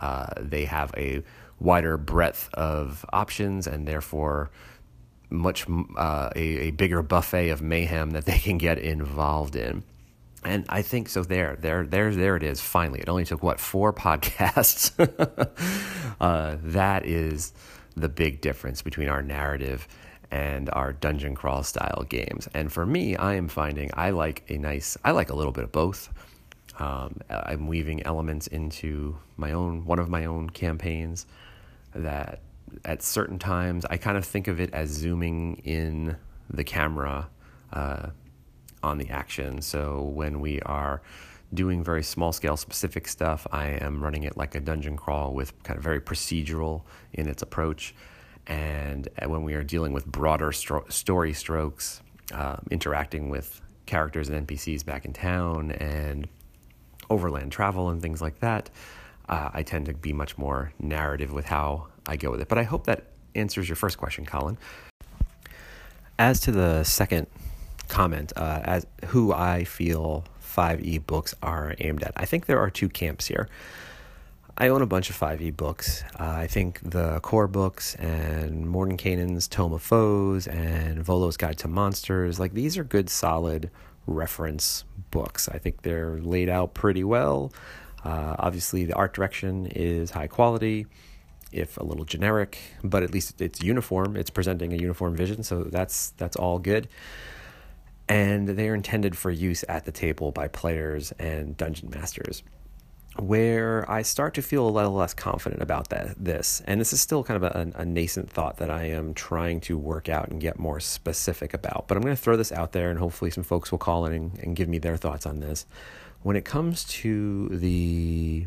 uh, 0.00 0.28
they 0.38 0.64
have 0.64 0.92
a 0.96 1.22
wider 1.58 1.96
breadth 1.96 2.48
of 2.54 3.04
options 3.12 3.66
and 3.66 3.86
therefore 3.86 4.50
much 5.28 5.66
uh, 5.96 6.30
a, 6.34 6.40
a 6.40 6.70
bigger 6.72 7.02
buffet 7.02 7.50
of 7.50 7.62
mayhem 7.62 8.10
that 8.10 8.24
they 8.24 8.38
can 8.38 8.58
get 8.58 8.78
involved 8.78 9.56
in. 9.56 9.82
And 10.42 10.64
I 10.68 10.82
think 10.82 11.08
so. 11.08 11.22
There, 11.22 11.56
there, 11.60 11.86
there, 11.86 12.14
there 12.14 12.36
it 12.36 12.42
is. 12.42 12.60
Finally, 12.60 13.00
it 13.00 13.08
only 13.08 13.24
took 13.24 13.42
what 13.42 13.60
four 13.60 13.92
podcasts. 14.06 14.92
uh, 16.20 16.56
that 16.62 17.06
is 17.06 17.52
the 17.94 18.08
big 18.08 18.40
difference 18.40 18.82
between 18.82 19.08
our 19.08 19.22
narrative 19.22 19.86
and 20.30 20.70
our 20.72 20.92
dungeon 20.92 21.34
crawl 21.34 21.62
style 21.62 22.04
games. 22.08 22.48
And 22.54 22.72
for 22.72 22.86
me, 22.86 23.16
I 23.16 23.34
am 23.34 23.48
finding 23.48 23.90
I 23.94 24.10
like 24.10 24.44
a 24.48 24.58
nice, 24.58 24.96
I 25.04 25.10
like 25.10 25.30
a 25.30 25.34
little 25.34 25.52
bit 25.52 25.64
of 25.64 25.72
both. 25.72 26.08
Um, 26.78 27.20
I'm 27.28 27.66
weaving 27.66 28.04
elements 28.04 28.46
into 28.46 29.18
my 29.36 29.52
own, 29.52 29.84
one 29.84 29.98
of 29.98 30.08
my 30.08 30.24
own 30.24 30.50
campaigns 30.50 31.26
that 31.94 32.40
at 32.84 33.02
certain 33.02 33.38
times 33.38 33.84
I 33.90 33.96
kind 33.96 34.16
of 34.16 34.24
think 34.24 34.48
of 34.48 34.60
it 34.60 34.72
as 34.72 34.88
zooming 34.88 35.56
in 35.64 36.16
the 36.48 36.64
camera 36.64 37.28
uh, 37.72 38.10
on 38.82 38.98
the 38.98 39.10
action. 39.10 39.60
So 39.60 40.02
when 40.02 40.40
we 40.40 40.60
are 40.60 41.02
doing 41.52 41.82
very 41.82 42.02
small 42.02 42.32
scale 42.32 42.56
specific 42.56 43.08
stuff, 43.08 43.46
I 43.50 43.66
am 43.66 44.02
running 44.02 44.22
it 44.22 44.36
like 44.36 44.54
a 44.54 44.60
dungeon 44.60 44.96
crawl 44.96 45.34
with 45.34 45.60
kind 45.64 45.76
of 45.76 45.82
very 45.82 46.00
procedural 46.00 46.82
in 47.12 47.28
its 47.28 47.42
approach. 47.42 47.94
And 48.50 49.08
when 49.24 49.44
we 49.44 49.54
are 49.54 49.62
dealing 49.62 49.92
with 49.92 50.04
broader 50.04 50.48
stro- 50.48 50.90
story 50.90 51.32
strokes, 51.32 52.02
uh, 52.34 52.56
interacting 52.68 53.30
with 53.30 53.62
characters 53.86 54.28
and 54.28 54.46
NPCs 54.46 54.84
back 54.84 55.04
in 55.04 55.12
town 55.12 55.70
and 55.70 56.28
overland 57.08 57.52
travel 57.52 57.90
and 57.90 58.02
things 58.02 58.20
like 58.20 58.40
that, 58.40 58.68
uh, 59.28 59.50
I 59.54 59.62
tend 59.62 59.86
to 59.86 59.94
be 59.94 60.12
much 60.12 60.36
more 60.36 60.72
narrative 60.80 61.32
with 61.32 61.46
how 61.46 61.86
I 62.08 62.16
go 62.16 62.32
with 62.32 62.40
it. 62.40 62.48
But 62.48 62.58
I 62.58 62.64
hope 62.64 62.86
that 62.86 63.04
answers 63.36 63.68
your 63.68 63.76
first 63.76 63.98
question, 63.98 64.26
Colin. 64.26 64.58
As 66.18 66.40
to 66.40 66.50
the 66.50 66.82
second 66.82 67.28
comment, 67.86 68.32
uh, 68.34 68.62
as 68.64 68.84
who 69.06 69.32
I 69.32 69.62
feel 69.62 70.24
5e 70.42 71.06
books 71.06 71.36
are 71.40 71.76
aimed 71.78 72.02
at, 72.02 72.12
I 72.16 72.24
think 72.24 72.46
there 72.46 72.58
are 72.58 72.68
two 72.68 72.88
camps 72.88 73.28
here. 73.28 73.48
I 74.60 74.68
own 74.68 74.82
a 74.82 74.86
bunch 74.86 75.08
of 75.08 75.18
5e 75.18 75.56
books. 75.56 76.04
Uh, 76.20 76.24
I 76.24 76.46
think 76.46 76.80
the 76.82 77.18
core 77.20 77.48
books 77.48 77.94
and 77.94 78.66
Mordenkainen's 78.66 79.48
Tome 79.48 79.72
of 79.72 79.80
Foes 79.80 80.46
and 80.46 81.02
Volo's 81.02 81.38
Guide 81.38 81.56
to 81.60 81.68
Monsters, 81.68 82.38
like 82.38 82.52
these 82.52 82.76
are 82.76 82.84
good, 82.84 83.08
solid 83.08 83.70
reference 84.06 84.84
books. 85.10 85.48
I 85.48 85.56
think 85.56 85.80
they're 85.80 86.18
laid 86.18 86.50
out 86.50 86.74
pretty 86.74 87.02
well. 87.04 87.54
Uh, 88.04 88.36
obviously, 88.38 88.84
the 88.84 88.92
art 88.92 89.14
direction 89.14 89.64
is 89.64 90.10
high 90.10 90.26
quality, 90.26 90.86
if 91.52 91.78
a 91.78 91.82
little 91.82 92.04
generic, 92.04 92.58
but 92.84 93.02
at 93.02 93.14
least 93.14 93.40
it's 93.40 93.62
uniform. 93.62 94.14
It's 94.14 94.28
presenting 94.28 94.74
a 94.74 94.76
uniform 94.76 95.16
vision, 95.16 95.42
so 95.42 95.64
that's 95.64 96.10
that's 96.18 96.36
all 96.36 96.58
good. 96.58 96.86
And 98.10 98.46
they 98.46 98.68
are 98.68 98.74
intended 98.74 99.16
for 99.16 99.30
use 99.30 99.64
at 99.70 99.86
the 99.86 99.92
table 99.92 100.32
by 100.32 100.48
players 100.48 101.12
and 101.12 101.56
dungeon 101.56 101.88
masters 101.88 102.42
where 103.18 103.90
I 103.90 104.02
start 104.02 104.34
to 104.34 104.42
feel 104.42 104.68
a 104.68 104.70
little 104.70 104.92
less 104.92 105.14
confident 105.14 105.62
about 105.62 105.88
that 105.88 106.14
this. 106.16 106.62
And 106.66 106.80
this 106.80 106.92
is 106.92 107.00
still 107.00 107.24
kind 107.24 107.42
of 107.42 107.50
a, 107.54 107.80
a, 107.80 107.84
nascent 107.84 108.30
thought 108.30 108.58
that 108.58 108.70
I 108.70 108.84
am 108.84 109.14
trying 109.14 109.60
to 109.62 109.76
work 109.76 110.08
out 110.08 110.28
and 110.28 110.40
get 110.40 110.58
more 110.58 110.78
specific 110.78 111.52
about. 111.52 111.86
But 111.88 111.96
I'm 111.96 112.02
going 112.02 112.14
to 112.14 112.22
throw 112.22 112.36
this 112.36 112.52
out 112.52 112.72
there 112.72 112.88
and 112.90 112.98
hopefully 112.98 113.30
some 113.30 113.44
folks 113.44 113.72
will 113.72 113.78
call 113.78 114.06
in 114.06 114.12
and, 114.12 114.38
and 114.38 114.56
give 114.56 114.68
me 114.68 114.78
their 114.78 114.96
thoughts 114.96 115.26
on 115.26 115.40
this. 115.40 115.66
When 116.22 116.36
it 116.36 116.44
comes 116.44 116.84
to 116.84 117.48
the 117.48 118.46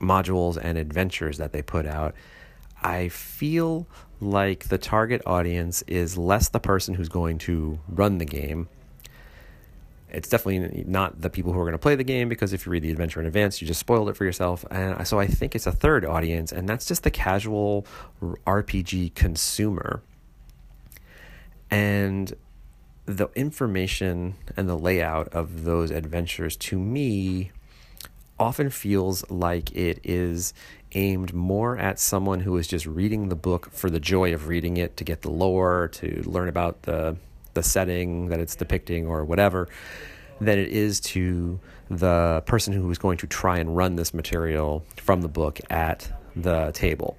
modules 0.00 0.58
and 0.60 0.76
adventures 0.76 1.38
that 1.38 1.52
they 1.52 1.62
put 1.62 1.86
out, 1.86 2.14
I 2.82 3.08
feel 3.08 3.86
like 4.20 4.68
the 4.68 4.78
target 4.78 5.22
audience 5.24 5.82
is 5.86 6.18
less 6.18 6.48
the 6.48 6.60
person 6.60 6.94
who's 6.94 7.08
going 7.08 7.38
to 7.38 7.78
run 7.88 8.18
the 8.18 8.24
game 8.24 8.68
it's 10.12 10.28
definitely 10.28 10.84
not 10.86 11.20
the 11.20 11.30
people 11.30 11.52
who 11.52 11.58
are 11.58 11.64
going 11.64 11.72
to 11.72 11.78
play 11.78 11.94
the 11.94 12.04
game 12.04 12.28
because 12.28 12.52
if 12.52 12.66
you 12.66 12.72
read 12.72 12.82
the 12.82 12.90
adventure 12.90 13.20
in 13.20 13.26
advance, 13.26 13.60
you 13.60 13.66
just 13.66 13.80
spoiled 13.80 14.08
it 14.08 14.16
for 14.16 14.24
yourself. 14.24 14.64
And 14.70 15.06
so 15.06 15.18
I 15.18 15.26
think 15.26 15.54
it's 15.54 15.66
a 15.66 15.72
third 15.72 16.04
audience, 16.04 16.52
and 16.52 16.68
that's 16.68 16.86
just 16.86 17.02
the 17.02 17.10
casual 17.10 17.86
RPG 18.20 19.14
consumer. 19.14 20.02
And 21.70 22.34
the 23.06 23.28
information 23.34 24.36
and 24.56 24.68
the 24.68 24.78
layout 24.78 25.28
of 25.28 25.64
those 25.64 25.90
adventures 25.90 26.56
to 26.56 26.78
me 26.78 27.50
often 28.38 28.70
feels 28.70 29.28
like 29.30 29.70
it 29.72 30.00
is 30.02 30.54
aimed 30.92 31.32
more 31.32 31.76
at 31.76 31.98
someone 31.98 32.40
who 32.40 32.56
is 32.56 32.66
just 32.66 32.86
reading 32.86 33.28
the 33.28 33.36
book 33.36 33.70
for 33.72 33.90
the 33.90 34.00
joy 34.00 34.32
of 34.32 34.48
reading 34.48 34.76
it 34.76 34.96
to 34.96 35.04
get 35.04 35.22
the 35.22 35.30
lore, 35.30 35.88
to 35.92 36.22
learn 36.24 36.48
about 36.48 36.82
the 36.82 37.16
the 37.54 37.62
setting 37.62 38.28
that 38.28 38.40
it's 38.40 38.56
depicting 38.56 39.06
or 39.06 39.24
whatever 39.24 39.68
than 40.40 40.58
it 40.58 40.68
is 40.68 41.00
to 41.00 41.60
the 41.90 42.42
person 42.46 42.72
who 42.72 42.90
is 42.90 42.98
going 42.98 43.18
to 43.18 43.26
try 43.26 43.58
and 43.58 43.76
run 43.76 43.96
this 43.96 44.14
material 44.14 44.84
from 44.96 45.20
the 45.20 45.28
book 45.28 45.60
at 45.70 46.10
the 46.34 46.70
table. 46.72 47.16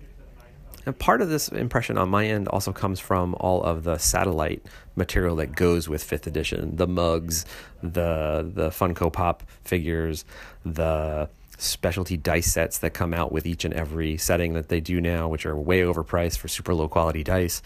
And 0.86 0.98
part 0.98 1.22
of 1.22 1.30
this 1.30 1.50
impression 1.50 1.98
on 1.98 2.10
my 2.10 2.26
end 2.26 2.48
also 2.48 2.72
comes 2.72 3.00
from 3.00 3.36
all 3.40 3.62
of 3.62 3.84
the 3.84 3.98
satellite 4.00 4.66
material 4.96 5.36
that 5.36 5.56
goes 5.56 5.88
with 5.88 6.04
fifth 6.04 6.26
edition 6.26 6.76
the 6.76 6.88
mugs, 6.88 7.46
the, 7.84 8.50
the 8.54 8.70
Funko 8.70 9.14
Pop 9.14 9.44
figures, 9.64 10.26
the 10.66 11.30
specialty 11.60 12.18
dice 12.18 12.52
sets 12.52 12.80
that 12.80 12.96
come 12.96 13.14
out 13.14 13.32
with 13.32 13.46
each 13.46 13.64
and 13.64 13.74
every 13.76 14.18
setting 14.18 14.54
that 14.54 14.70
they 14.70 14.80
do 14.80 15.00
now, 15.00 15.28
which 15.28 15.46
are 15.46 15.56
way 15.56 15.82
overpriced 15.82 16.40
for 16.40 16.48
super 16.48 16.74
low 16.74 16.88
quality 16.88 17.24
dice 17.24 17.62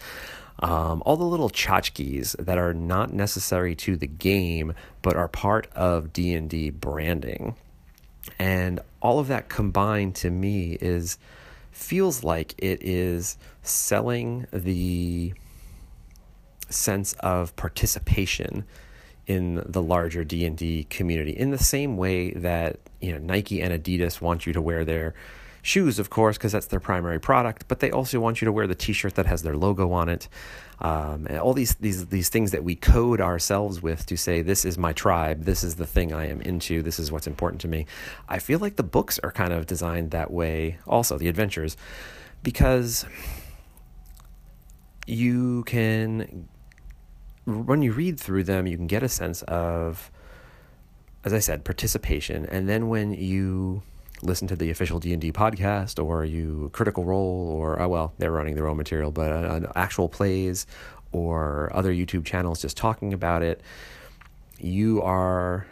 um, 0.60 1.02
all 1.04 1.16
the 1.16 1.24
little 1.24 1.50
tchotchkes 1.50 2.36
that 2.44 2.58
are 2.58 2.72
not 2.72 3.12
necessary 3.12 3.74
to 3.74 3.96
the 3.96 4.06
game 4.06 4.74
but 5.02 5.16
are 5.16 5.28
part 5.28 5.68
of 5.74 6.12
d&d 6.12 6.70
branding. 6.70 7.54
And 8.38 8.80
all 9.00 9.18
of 9.18 9.28
that 9.28 9.48
combined 9.48 10.14
to 10.16 10.30
me 10.30 10.78
is 10.80 11.18
feels 11.70 12.24
like 12.24 12.54
it 12.58 12.82
is 12.82 13.36
selling 13.62 14.46
the 14.52 15.32
sense 16.68 17.12
of 17.20 17.54
participation 17.56 18.64
in 19.26 19.62
the 19.66 19.82
larger 19.82 20.24
D&D 20.24 20.84
community 20.88 21.32
in 21.32 21.50
the 21.50 21.58
same 21.58 21.96
way 21.96 22.30
that 22.30 22.78
you 23.00 23.12
know 23.12 23.18
Nike 23.18 23.60
and 23.60 23.72
Adidas 23.72 24.20
want 24.20 24.46
you 24.46 24.52
to 24.52 24.60
wear 24.60 24.84
their 24.84 25.14
shoes, 25.66 25.98
of 25.98 26.10
course, 26.10 26.38
because 26.38 26.52
that's 26.52 26.66
their 26.66 26.80
primary 26.80 27.18
product. 27.18 27.66
But 27.68 27.80
they 27.80 27.90
also 27.90 28.20
want 28.20 28.40
you 28.40 28.46
to 28.46 28.52
wear 28.52 28.66
the 28.66 28.74
T-shirt 28.74 29.16
that 29.16 29.26
has 29.26 29.42
their 29.42 29.56
logo 29.56 29.92
on 29.92 30.08
it. 30.08 30.28
Um, 30.78 31.26
and 31.26 31.38
all 31.38 31.54
these 31.54 31.74
these 31.76 32.06
these 32.06 32.28
things 32.28 32.50
that 32.50 32.62
we 32.62 32.76
code 32.76 33.20
ourselves 33.20 33.82
with 33.82 34.04
to 34.06 34.16
say 34.16 34.42
this 34.42 34.64
is 34.64 34.76
my 34.76 34.92
tribe, 34.92 35.44
this 35.44 35.64
is 35.64 35.76
the 35.76 35.86
thing 35.86 36.12
I 36.12 36.28
am 36.28 36.40
into, 36.42 36.82
this 36.82 36.98
is 36.98 37.10
what's 37.10 37.26
important 37.26 37.60
to 37.62 37.68
me. 37.68 37.86
I 38.28 38.38
feel 38.38 38.58
like 38.58 38.76
the 38.76 38.82
books 38.82 39.18
are 39.20 39.32
kind 39.32 39.52
of 39.52 39.66
designed 39.66 40.10
that 40.10 40.30
way. 40.30 40.78
Also, 40.86 41.16
the 41.18 41.28
adventures, 41.28 41.76
because 42.42 43.06
you 45.06 45.64
can 45.64 46.48
when 47.46 47.80
you 47.80 47.92
read 47.92 48.20
through 48.20 48.44
them, 48.44 48.66
you 48.66 48.76
can 48.76 48.88
get 48.88 49.02
a 49.02 49.08
sense 49.08 49.42
of, 49.42 50.10
as 51.24 51.32
I 51.32 51.38
said, 51.38 51.64
participation, 51.64 52.44
and 52.46 52.68
then 52.68 52.88
when 52.88 53.14
you 53.14 53.82
listen 54.22 54.48
to 54.48 54.56
the 54.56 54.70
official 54.70 54.98
D&D 54.98 55.32
podcast 55.32 56.02
or 56.02 56.24
you 56.24 56.70
Critical 56.72 57.04
Role 57.04 57.50
or 57.50 57.80
oh 57.80 57.88
well 57.88 58.14
they're 58.18 58.32
running 58.32 58.54
their 58.54 58.68
own 58.68 58.76
material 58.76 59.10
but 59.10 59.30
uh, 59.30 59.72
actual 59.74 60.08
plays 60.08 60.66
or 61.12 61.70
other 61.74 61.92
YouTube 61.92 62.24
channels 62.24 62.60
just 62.60 62.76
talking 62.76 63.12
about 63.12 63.42
it. 63.42 63.60
You 64.58 65.02
are 65.02 65.66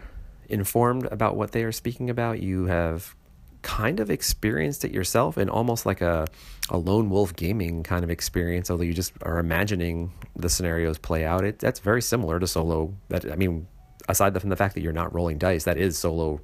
informed 0.48 1.06
about 1.06 1.36
what 1.36 1.52
they 1.52 1.64
are 1.64 1.72
speaking 1.72 2.10
about. 2.10 2.40
You 2.40 2.66
have 2.66 3.14
kind 3.62 3.98
of 3.98 4.10
experienced 4.10 4.84
it 4.84 4.92
yourself 4.92 5.38
in 5.38 5.48
almost 5.48 5.86
like 5.86 6.02
a, 6.02 6.26
a 6.68 6.76
lone 6.76 7.08
wolf 7.08 7.34
gaming 7.34 7.82
kind 7.82 8.04
of 8.04 8.10
experience 8.10 8.70
although 8.70 8.84
you 8.84 8.92
just 8.92 9.14
are 9.22 9.38
imagining 9.38 10.12
the 10.36 10.48
scenarios 10.48 10.98
play 10.98 11.24
out. 11.24 11.44
It 11.44 11.58
that's 11.58 11.80
very 11.80 12.02
similar 12.02 12.38
to 12.38 12.46
solo. 12.46 12.94
That 13.08 13.30
i 13.30 13.36
mean 13.36 13.66
aside 14.08 14.38
from 14.38 14.50
the 14.50 14.56
fact 14.56 14.74
that 14.74 14.82
you're 14.82 14.92
not 14.92 15.14
rolling 15.14 15.38
dice 15.38 15.64
that 15.64 15.78
is 15.78 15.96
solo 15.96 16.40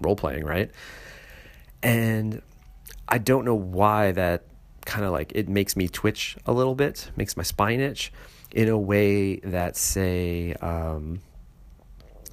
role 0.00 0.16
playing 0.16 0.44
right 0.44 0.70
and 1.82 2.42
I 3.08 3.18
don't 3.18 3.44
know 3.44 3.54
why 3.54 4.12
that 4.12 4.44
kind 4.84 5.04
of 5.04 5.12
like 5.12 5.32
it 5.34 5.48
makes 5.48 5.76
me 5.76 5.88
twitch 5.88 6.36
a 6.46 6.52
little 6.52 6.74
bit, 6.74 7.10
makes 7.16 7.36
my 7.36 7.42
spine 7.42 7.80
itch 7.80 8.12
in 8.50 8.68
a 8.68 8.78
way 8.78 9.36
that, 9.36 9.76
say, 9.76 10.54
um, 10.54 11.20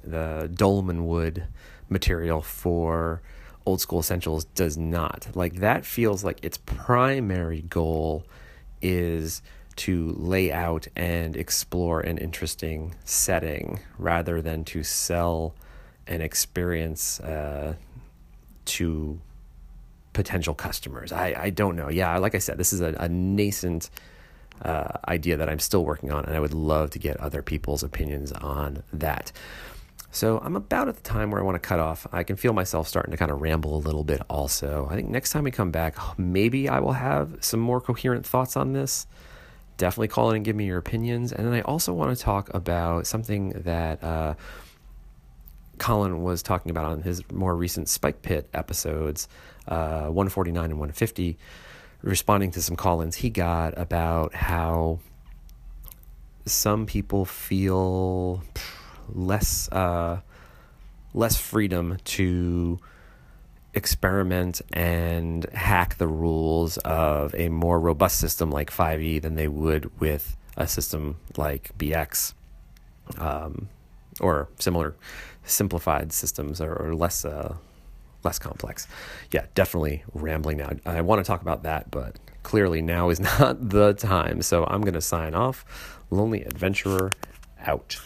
the 0.04 0.50
Dolmenwood 0.52 1.44
material 1.88 2.40
for 2.40 3.22
old 3.66 3.80
school 3.80 4.00
essentials 4.00 4.44
does 4.44 4.76
not. 4.76 5.28
Like 5.34 5.56
that 5.56 5.84
feels 5.84 6.24
like 6.24 6.44
its 6.44 6.58
primary 6.58 7.62
goal 7.62 8.24
is 8.80 9.42
to 9.76 10.14
lay 10.18 10.52
out 10.52 10.88
and 10.96 11.36
explore 11.36 12.00
an 12.00 12.18
interesting 12.18 12.94
setting 13.04 13.80
rather 13.98 14.42
than 14.42 14.64
to 14.64 14.82
sell 14.82 15.54
an 16.06 16.20
experience 16.20 17.20
uh, 17.20 17.74
to 18.64 19.20
potential 20.20 20.52
customers. 20.52 21.12
I, 21.12 21.34
I 21.46 21.48
don't 21.48 21.76
know. 21.76 21.88
Yeah, 21.88 22.18
like 22.18 22.34
I 22.34 22.38
said, 22.40 22.58
this 22.58 22.74
is 22.74 22.82
a, 22.82 22.94
a 22.98 23.08
nascent 23.08 23.88
uh, 24.60 24.98
idea 25.08 25.38
that 25.38 25.48
I'm 25.48 25.58
still 25.58 25.82
working 25.82 26.12
on, 26.12 26.26
and 26.26 26.36
I 26.36 26.40
would 26.40 26.52
love 26.52 26.90
to 26.90 26.98
get 26.98 27.16
other 27.16 27.40
people's 27.40 27.82
opinions 27.82 28.30
on 28.32 28.82
that. 28.92 29.32
So 30.10 30.38
I'm 30.44 30.56
about 30.56 30.88
at 30.88 30.96
the 30.96 31.02
time 31.02 31.30
where 31.30 31.40
I 31.40 31.44
want 31.44 31.54
to 31.54 31.66
cut 31.66 31.80
off. 31.80 32.06
I 32.12 32.22
can 32.22 32.36
feel 32.36 32.52
myself 32.52 32.86
starting 32.86 33.12
to 33.12 33.16
kind 33.16 33.30
of 33.30 33.40
ramble 33.40 33.74
a 33.74 33.80
little 33.80 34.04
bit 34.04 34.20
also. 34.28 34.86
I 34.90 34.94
think 34.96 35.08
next 35.08 35.30
time 35.30 35.44
we 35.44 35.50
come 35.50 35.70
back, 35.70 35.96
maybe 36.18 36.68
I 36.68 36.80
will 36.80 36.92
have 36.92 37.38
some 37.40 37.60
more 37.60 37.80
coherent 37.80 38.26
thoughts 38.26 38.54
on 38.54 38.74
this. 38.74 39.06
Definitely 39.78 40.08
call 40.08 40.28
in 40.28 40.36
and 40.36 40.44
give 40.44 40.54
me 40.54 40.66
your 40.66 40.76
opinions. 40.76 41.32
And 41.32 41.46
then 41.46 41.54
I 41.54 41.62
also 41.62 41.94
want 41.94 42.14
to 42.14 42.22
talk 42.22 42.52
about 42.52 43.06
something 43.06 43.50
that 43.64 44.04
uh, 44.04 44.34
Colin 45.78 46.22
was 46.22 46.42
talking 46.42 46.70
about 46.70 46.84
on 46.84 47.00
his 47.00 47.22
more 47.32 47.56
recent 47.56 47.88
Spike 47.88 48.20
Pit 48.20 48.50
episodes, 48.52 49.28
uh, 49.70 50.06
149 50.06 50.64
and 50.64 50.72
150, 50.74 51.38
responding 52.02 52.50
to 52.50 52.62
some 52.62 52.76
call-ins 52.76 53.16
he 53.16 53.30
got 53.30 53.76
about 53.78 54.34
how 54.34 54.98
some 56.46 56.86
people 56.86 57.24
feel 57.24 58.42
less 59.12 59.70
uh, 59.72 60.20
less 61.14 61.36
freedom 61.36 61.96
to 62.04 62.78
experiment 63.74 64.60
and 64.72 65.44
hack 65.52 65.96
the 65.98 66.08
rules 66.08 66.76
of 66.78 67.34
a 67.34 67.48
more 67.48 67.78
robust 67.78 68.18
system 68.18 68.50
like 68.50 68.70
5e 68.70 69.22
than 69.22 69.34
they 69.36 69.48
would 69.48 70.00
with 70.00 70.36
a 70.56 70.66
system 70.66 71.16
like 71.36 71.76
BX 71.78 72.34
um, 73.18 73.68
or 74.20 74.48
similar 74.58 74.96
simplified 75.44 76.12
systems 76.12 76.60
or, 76.60 76.74
or 76.74 76.94
less 76.94 77.24
uh, 77.24 77.54
less 78.24 78.38
complex. 78.38 78.86
Yeah, 79.30 79.46
definitely 79.54 80.04
rambling 80.14 80.58
now. 80.58 80.70
I 80.86 81.00
want 81.00 81.24
to 81.24 81.26
talk 81.26 81.42
about 81.42 81.62
that, 81.64 81.90
but 81.90 82.18
clearly 82.42 82.82
now 82.82 83.10
is 83.10 83.20
not 83.40 83.70
the 83.70 83.94
time. 83.94 84.42
So 84.42 84.64
I'm 84.66 84.82
going 84.82 84.94
to 84.94 85.00
sign 85.00 85.34
off. 85.34 85.98
Lonely 86.10 86.42
Adventurer 86.42 87.12
out. 87.64 88.00